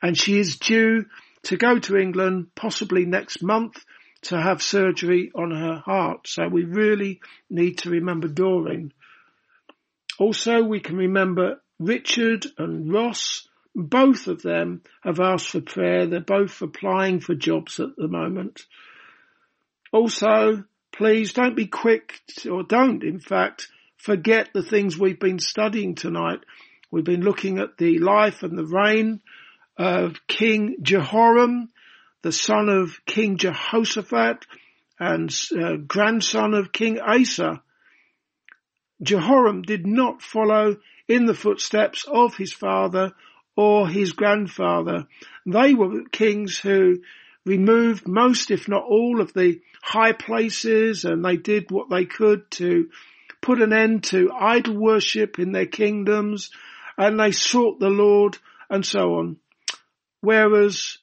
and 0.00 0.16
she 0.16 0.38
is 0.38 0.56
due 0.60 1.06
to 1.42 1.56
go 1.56 1.80
to 1.80 1.96
England 1.96 2.54
possibly 2.54 3.04
next 3.04 3.42
month 3.42 3.84
to 4.22 4.40
have 4.40 4.62
surgery 4.62 5.32
on 5.34 5.50
her 5.50 5.82
heart. 5.84 6.28
So 6.28 6.46
we 6.46 6.62
really 6.62 7.20
need 7.50 7.78
to 7.78 7.90
remember 7.90 8.28
Doreen. 8.28 8.92
Also, 10.20 10.62
we 10.62 10.78
can 10.78 10.96
remember 10.96 11.60
Richard 11.80 12.46
and 12.56 12.92
Ross. 12.92 13.48
Both 13.74 14.28
of 14.28 14.42
them 14.42 14.82
have 15.02 15.18
asked 15.18 15.48
for 15.48 15.60
prayer. 15.60 16.06
They're 16.06 16.20
both 16.20 16.62
applying 16.62 17.18
for 17.18 17.34
jobs 17.34 17.80
at 17.80 17.96
the 17.96 18.06
moment. 18.06 18.64
Also, 19.94 20.64
please 20.90 21.34
don't 21.34 21.54
be 21.54 21.68
quick 21.68 22.20
or 22.50 22.64
don't 22.64 23.04
in 23.04 23.20
fact 23.20 23.68
forget 23.96 24.48
the 24.52 24.64
things 24.64 24.98
we've 24.98 25.20
been 25.20 25.38
studying 25.38 25.94
tonight. 25.94 26.40
We've 26.90 27.04
been 27.04 27.22
looking 27.22 27.58
at 27.58 27.78
the 27.78 28.00
life 28.00 28.42
and 28.42 28.58
the 28.58 28.66
reign 28.66 29.20
of 29.78 30.16
King 30.26 30.78
Jehoram, 30.82 31.68
the 32.22 32.32
son 32.32 32.68
of 32.68 33.06
King 33.06 33.36
Jehoshaphat 33.36 34.46
and 34.98 35.32
uh, 35.56 35.76
grandson 35.86 36.54
of 36.54 36.72
King 36.72 36.98
Asa. 36.98 37.62
Jehoram 39.00 39.62
did 39.62 39.86
not 39.86 40.22
follow 40.22 40.78
in 41.06 41.26
the 41.26 41.34
footsteps 41.34 42.04
of 42.04 42.36
his 42.36 42.52
father 42.52 43.12
or 43.54 43.88
his 43.88 44.10
grandfather. 44.10 45.06
They 45.46 45.72
were 45.74 46.02
kings 46.10 46.58
who 46.58 46.96
removed 47.44 48.08
most, 48.08 48.50
if 48.50 48.68
not 48.68 48.84
all, 48.84 49.20
of 49.20 49.32
the 49.32 49.60
high 49.82 50.12
places 50.12 51.04
and 51.04 51.24
they 51.24 51.36
did 51.36 51.70
what 51.70 51.90
they 51.90 52.04
could 52.04 52.50
to 52.52 52.88
put 53.40 53.60
an 53.60 53.72
end 53.72 54.04
to 54.04 54.32
idol 54.32 54.76
worship 54.76 55.38
in 55.38 55.52
their 55.52 55.66
kingdoms 55.66 56.50
and 56.96 57.20
they 57.20 57.32
sought 57.32 57.78
the 57.78 57.90
Lord 57.90 58.38
and 58.70 58.84
so 58.84 59.16
on. 59.16 59.36
Whereas 60.20 60.98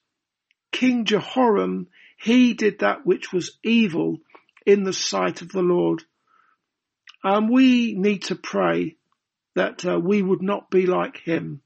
King 0.71 1.05
Jehoram, 1.05 1.87
he 2.17 2.53
did 2.53 2.79
that 2.79 3.05
which 3.05 3.31
was 3.31 3.57
evil 3.63 4.19
in 4.65 4.83
the 4.83 4.93
sight 4.93 5.41
of 5.41 5.51
the 5.51 5.61
Lord. 5.61 6.03
And 7.23 7.49
we 7.49 7.93
need 7.93 8.23
to 8.23 8.35
pray 8.35 8.95
that 9.55 9.85
uh, 9.85 9.99
we 9.99 10.21
would 10.21 10.41
not 10.41 10.71
be 10.71 10.87
like 10.87 11.17
him. 11.17 11.61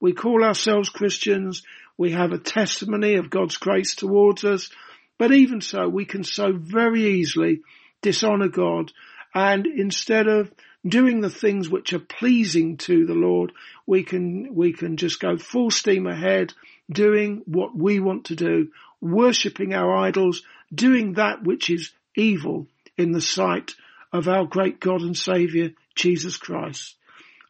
We 0.00 0.12
call 0.12 0.42
ourselves 0.44 0.88
Christians. 0.88 1.62
We 2.00 2.12
have 2.12 2.32
a 2.32 2.38
testimony 2.38 3.16
of 3.16 3.28
God's 3.28 3.58
grace 3.58 3.94
towards 3.94 4.42
us. 4.42 4.70
But 5.18 5.32
even 5.32 5.60
so, 5.60 5.86
we 5.86 6.06
can 6.06 6.24
so 6.24 6.50
very 6.50 7.04
easily 7.04 7.60
dishonor 8.00 8.48
God. 8.48 8.90
And 9.34 9.66
instead 9.66 10.26
of 10.26 10.50
doing 10.82 11.20
the 11.20 11.28
things 11.28 11.68
which 11.68 11.92
are 11.92 11.98
pleasing 11.98 12.78
to 12.78 13.04
the 13.04 13.12
Lord, 13.12 13.52
we 13.84 14.02
can, 14.02 14.54
we 14.54 14.72
can 14.72 14.96
just 14.96 15.20
go 15.20 15.36
full 15.36 15.70
steam 15.70 16.06
ahead, 16.06 16.54
doing 16.90 17.42
what 17.44 17.76
we 17.76 18.00
want 18.00 18.24
to 18.24 18.34
do, 18.34 18.70
worshipping 19.02 19.74
our 19.74 19.94
idols, 19.94 20.42
doing 20.74 21.12
that 21.12 21.42
which 21.42 21.68
is 21.68 21.92
evil 22.16 22.66
in 22.96 23.12
the 23.12 23.20
sight 23.20 23.72
of 24.10 24.26
our 24.26 24.46
great 24.46 24.80
God 24.80 25.02
and 25.02 25.14
Saviour, 25.14 25.68
Jesus 25.96 26.38
Christ. 26.38 26.96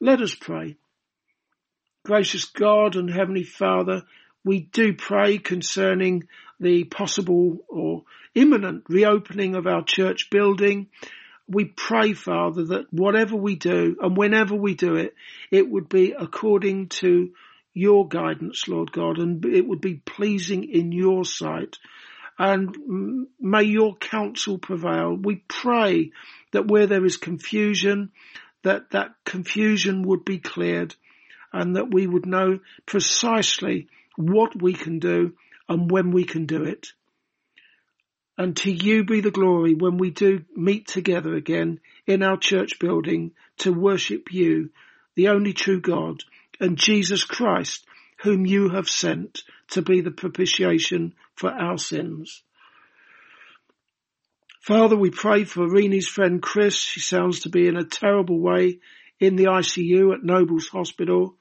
Let 0.01 0.21
us 0.21 0.35
pray. 0.35 0.75
Gracious 2.05 2.47
God 2.47 2.97
and 2.97 3.09
Heavenly 3.09 3.45
Father, 3.45 4.03
we 4.45 4.61
do 4.61 4.95
pray 4.95 5.39
concerning 5.39 6.25
the 6.59 6.85
possible 6.85 7.59
or 7.69 8.05
imminent 8.35 8.85
reopening 8.89 9.55
of 9.55 9.67
our 9.67 9.83
church 9.83 10.31
building. 10.31 10.89
We 11.49 11.65
pray, 11.65 12.13
Father, 12.13 12.65
that 12.67 12.93
whatever 12.93 13.37
we 13.37 13.57
do 13.57 13.97
and 14.01 14.17
whenever 14.17 14.55
we 14.55 14.75
do 14.75 14.95
it, 14.95 15.15
it 15.51 15.69
would 15.69 15.89
be 15.89 16.13
according 16.13 16.89
to 17.01 17.33
your 17.75 18.09
guidance, 18.09 18.69
Lord 18.69 18.93
God, 18.93 19.19
and 19.19 19.45
it 19.45 19.67
would 19.67 19.81
be 19.81 19.95
pleasing 19.95 20.65
in 20.65 20.93
your 20.93 21.25
sight. 21.25 21.79
And 22.39 23.27
may 23.39 23.65
your 23.65 23.97
counsel 23.97 24.59
prevail. 24.59 25.15
We 25.15 25.45
pray 25.47 26.13
that 26.53 26.67
where 26.67 26.87
there 26.87 27.05
is 27.05 27.17
confusion, 27.17 28.13
that 28.63 28.91
that 28.91 29.15
confusion 29.25 30.03
would 30.03 30.25
be 30.25 30.39
cleared 30.39 30.95
and 31.53 31.77
that 31.77 31.93
we 31.93 32.07
would 32.07 32.27
know 32.27 32.61
precisely 32.87 33.89
what 34.21 34.61
we 34.61 34.73
can 34.73 34.99
do 34.99 35.35
and 35.69 35.91
when 35.91 36.11
we 36.11 36.25
can 36.25 36.47
do 36.47 36.65
it. 36.65 36.89
And 38.37 38.57
to 38.59 38.73
you 38.73 39.05
be 39.05 39.21
the 39.21 39.31
glory 39.31 39.75
when 39.75 39.99
we 39.99 40.11
do 40.11 40.45
meet 40.57 40.89
together 40.89 41.35
again 41.35 41.81
in 42.07 42.23
our 42.23 42.37
church 42.37 42.79
building 42.79 43.33
to 43.59 43.73
worship 43.73 44.33
you, 44.33 44.71
the 45.15 45.29
only 45.29 45.53
true 45.53 45.81
God, 45.81 46.23
and 46.59 46.79
Jesus 46.79 47.25
Christ, 47.25 47.85
whom 48.23 48.47
you 48.47 48.71
have 48.71 48.89
sent 48.89 49.43
to 49.73 49.83
be 49.83 50.01
the 50.01 50.11
propitiation 50.11 51.15
for 51.35 51.51
our 51.51 51.79
sins. 51.79 52.43
Father, 54.61 54.97
we 54.97 55.11
pray 55.11 55.45
for 55.45 55.69
Renee's 55.69 56.09
friend 56.09 56.43
Chris. 56.43 56.77
She 56.77 57.01
sounds 57.01 57.41
to 57.41 57.49
be 57.49 57.67
in 57.67 57.77
a 57.77 57.85
terrible 57.85 58.39
way 58.39 58.79
in 59.19 59.37
the 59.37 59.45
ICU 59.45 60.15
at 60.15 60.23
Noble's 60.23 60.69
Hospital. 60.69 61.37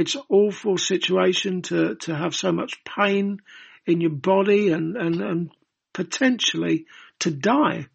It's 0.00 0.14
an 0.14 0.22
awful 0.30 0.78
situation 0.78 1.60
to, 1.62 1.94
to 1.96 2.14
have 2.14 2.34
so 2.34 2.52
much 2.52 2.82
pain 2.84 3.40
in 3.84 4.00
your 4.00 4.10
body 4.10 4.72
and, 4.72 4.96
and, 4.96 5.20
and 5.20 5.50
potentially 5.92 6.86
to 7.18 7.30
die 7.30 7.88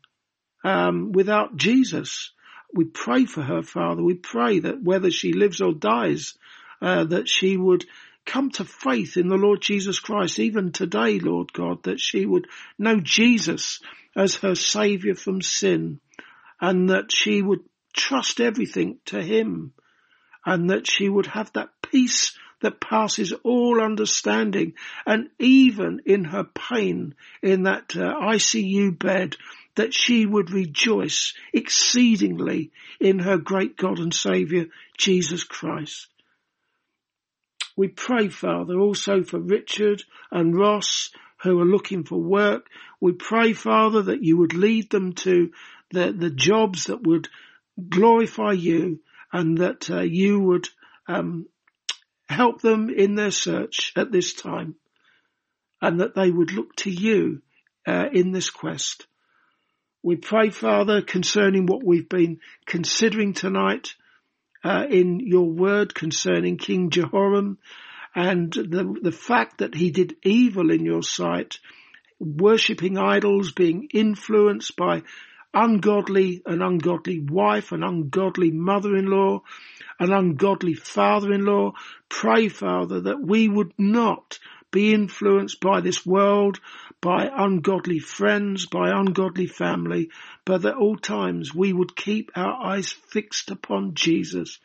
um, 0.63 1.13
without 1.13 1.55
Jesus. 1.55 2.31
We 2.71 2.85
pray 2.85 3.25
for 3.25 3.41
her, 3.41 3.63
Father. 3.63 4.03
We 4.03 4.13
pray 4.13 4.59
that 4.59 4.83
whether 4.83 5.09
she 5.09 5.33
lives 5.33 5.61
or 5.61 5.73
dies, 5.73 6.35
uh, 6.79 7.05
that 7.05 7.27
she 7.27 7.57
would 7.57 7.85
come 8.23 8.51
to 8.51 8.65
faith 8.65 9.17
in 9.17 9.27
the 9.27 9.35
Lord 9.35 9.61
Jesus 9.61 9.99
Christ, 9.99 10.37
even 10.37 10.71
today, 10.71 11.17
Lord 11.17 11.53
God, 11.53 11.85
that 11.85 11.99
she 11.99 12.27
would 12.27 12.47
know 12.77 12.99
Jesus 12.99 13.79
as 14.15 14.35
her 14.35 14.53
saviour 14.53 15.15
from 15.15 15.41
sin 15.41 16.01
and 16.61 16.91
that 16.91 17.11
she 17.11 17.41
would 17.41 17.61
trust 17.93 18.39
everything 18.39 18.99
to 19.05 19.23
him 19.23 19.73
and 20.45 20.69
that 20.69 20.87
she 20.87 21.09
would 21.09 21.25
have 21.25 21.51
that 21.53 21.69
peace 21.95 22.37
that 22.61 22.81
passes 22.81 23.31
all 23.43 23.81
understanding. 23.81 24.73
And 25.05 25.29
even 25.39 26.01
in 26.05 26.25
her 26.25 26.43
pain 26.43 27.15
in 27.41 27.63
that 27.63 27.95
uh, 27.95 28.19
ICU 28.19 28.99
bed, 28.99 29.37
that 29.75 29.93
she 29.93 30.25
would 30.25 30.51
rejoice 30.51 31.33
exceedingly 31.53 32.71
in 32.99 33.19
her 33.19 33.37
great 33.37 33.77
God 33.77 33.99
and 33.99 34.13
Saviour, 34.13 34.65
Jesus 34.97 35.43
Christ. 35.45 36.07
We 37.77 37.87
pray, 37.89 38.27
Father, 38.29 38.77
also 38.79 39.23
for 39.23 39.39
Richard 39.39 40.03
and 40.31 40.57
Ross 40.57 41.11
who 41.43 41.59
are 41.59 41.65
looking 41.65 42.03
for 42.03 42.19
work. 42.19 42.67
We 42.99 43.13
pray, 43.13 43.53
Father, 43.53 44.01
that 44.03 44.23
you 44.23 44.37
would 44.37 44.53
lead 44.53 44.89
them 44.89 45.13
to 45.13 45.51
the, 45.91 46.11
the 46.11 46.29
jobs 46.29 46.85
that 46.85 47.03
would 47.03 47.27
glorify 47.89 48.53
you 48.53 48.99
and 49.31 49.57
that 49.59 49.89
uh, 49.89 50.01
you 50.01 50.39
would 50.39 50.69
um, 51.07 51.47
help 52.27 52.61
them 52.61 52.89
in 52.89 53.15
their 53.15 53.31
search 53.31 53.93
at 53.95 54.11
this 54.11 54.33
time 54.33 54.75
and 55.81 55.99
that 55.99 56.15
they 56.15 56.31
would 56.31 56.51
look 56.51 56.75
to 56.75 56.89
you 56.89 57.41
uh, 57.87 58.05
in 58.11 58.31
this 58.31 58.49
quest. 58.49 59.05
We 60.01 60.15
pray, 60.15 60.49
Father, 60.49 61.01
concerning 61.01 61.65
what 61.65 61.83
we've 61.83 62.09
been 62.09 62.39
considering 62.65 63.33
tonight 63.33 63.95
uh, 64.63 64.85
in 64.89 65.19
your 65.19 65.49
word 65.49 65.93
concerning 65.93 66.57
King 66.57 66.89
Jehoram 66.89 67.57
and 68.15 68.51
the, 68.51 68.97
the 69.01 69.11
fact 69.11 69.59
that 69.59 69.75
he 69.75 69.91
did 69.91 70.15
evil 70.23 70.71
in 70.71 70.85
your 70.85 71.03
sight. 71.03 71.59
worshipping 72.19 72.97
idols, 72.97 73.51
being 73.51 73.89
influenced 73.93 74.75
by 74.75 75.03
ungodly, 75.55 76.43
an 76.45 76.61
ungodly 76.61 77.19
wife, 77.19 77.71
an 77.71 77.81
ungodly 77.81 78.51
mother-in-law, 78.51 79.41
an 79.99 80.11
ungodly 80.11 80.73
father-in-law. 80.73 81.71
Pray, 82.09 82.49
Father, 82.49 83.01
that 83.01 83.21
we 83.21 83.47
would 83.47 83.71
not 83.77 84.37
be 84.71 84.93
influenced 84.93 85.61
by 85.61 85.79
this 85.79 86.05
world, 86.05 86.59
by 86.99 87.29
ungodly 87.33 87.99
friends, 87.99 88.65
by 88.65 88.89
ungodly 88.89 89.47
family, 89.47 90.09
but 90.43 90.65
at 90.65 90.75
all 90.75 90.97
times 90.97 91.55
we 91.55 91.71
would 91.71 91.95
keep 91.95 92.29
our 92.35 92.61
eyes 92.61 92.91
fixed 92.91 93.51
upon 93.51 93.93
Jesus 93.93 94.59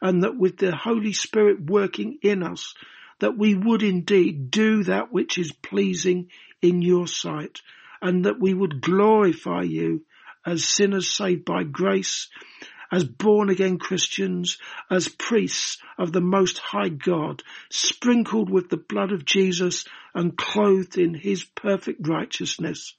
and 0.00 0.22
that 0.22 0.36
with 0.36 0.56
the 0.58 0.74
Holy 0.74 1.12
Spirit 1.12 1.68
working 1.68 2.18
in 2.22 2.44
us, 2.44 2.74
that 3.18 3.36
we 3.36 3.54
would 3.56 3.82
indeed 3.82 4.52
do 4.52 4.84
that 4.84 5.12
which 5.12 5.36
is 5.36 5.50
pleasing 5.50 6.28
in 6.62 6.80
your 6.80 7.08
sight 7.08 7.60
and 8.00 8.24
that 8.24 8.38
we 8.38 8.54
would 8.54 8.80
glorify 8.80 9.62
you 9.62 10.02
as 10.46 10.64
sinners 10.64 11.10
saved 11.10 11.44
by 11.44 11.64
grace, 11.64 12.28
as 12.92 13.04
born 13.04 13.50
again 13.50 13.78
Christians, 13.78 14.58
as 14.88 15.08
priests 15.08 15.78
of 15.98 16.12
the 16.12 16.20
most 16.20 16.58
high 16.58 16.88
God, 16.88 17.42
sprinkled 17.68 18.48
with 18.48 18.70
the 18.70 18.76
blood 18.76 19.12
of 19.12 19.24
Jesus 19.24 19.84
and 20.14 20.38
clothed 20.38 20.96
in 20.96 21.14
his 21.14 21.44
perfect 21.44 22.06
righteousness. 22.06 22.94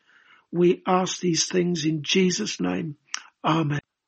We 0.52 0.84
ask 0.86 1.20
these 1.20 1.46
things 1.46 1.86
in 1.86 2.04
Jesus 2.04 2.60
name. 2.60 2.98
Amen. 3.44 3.80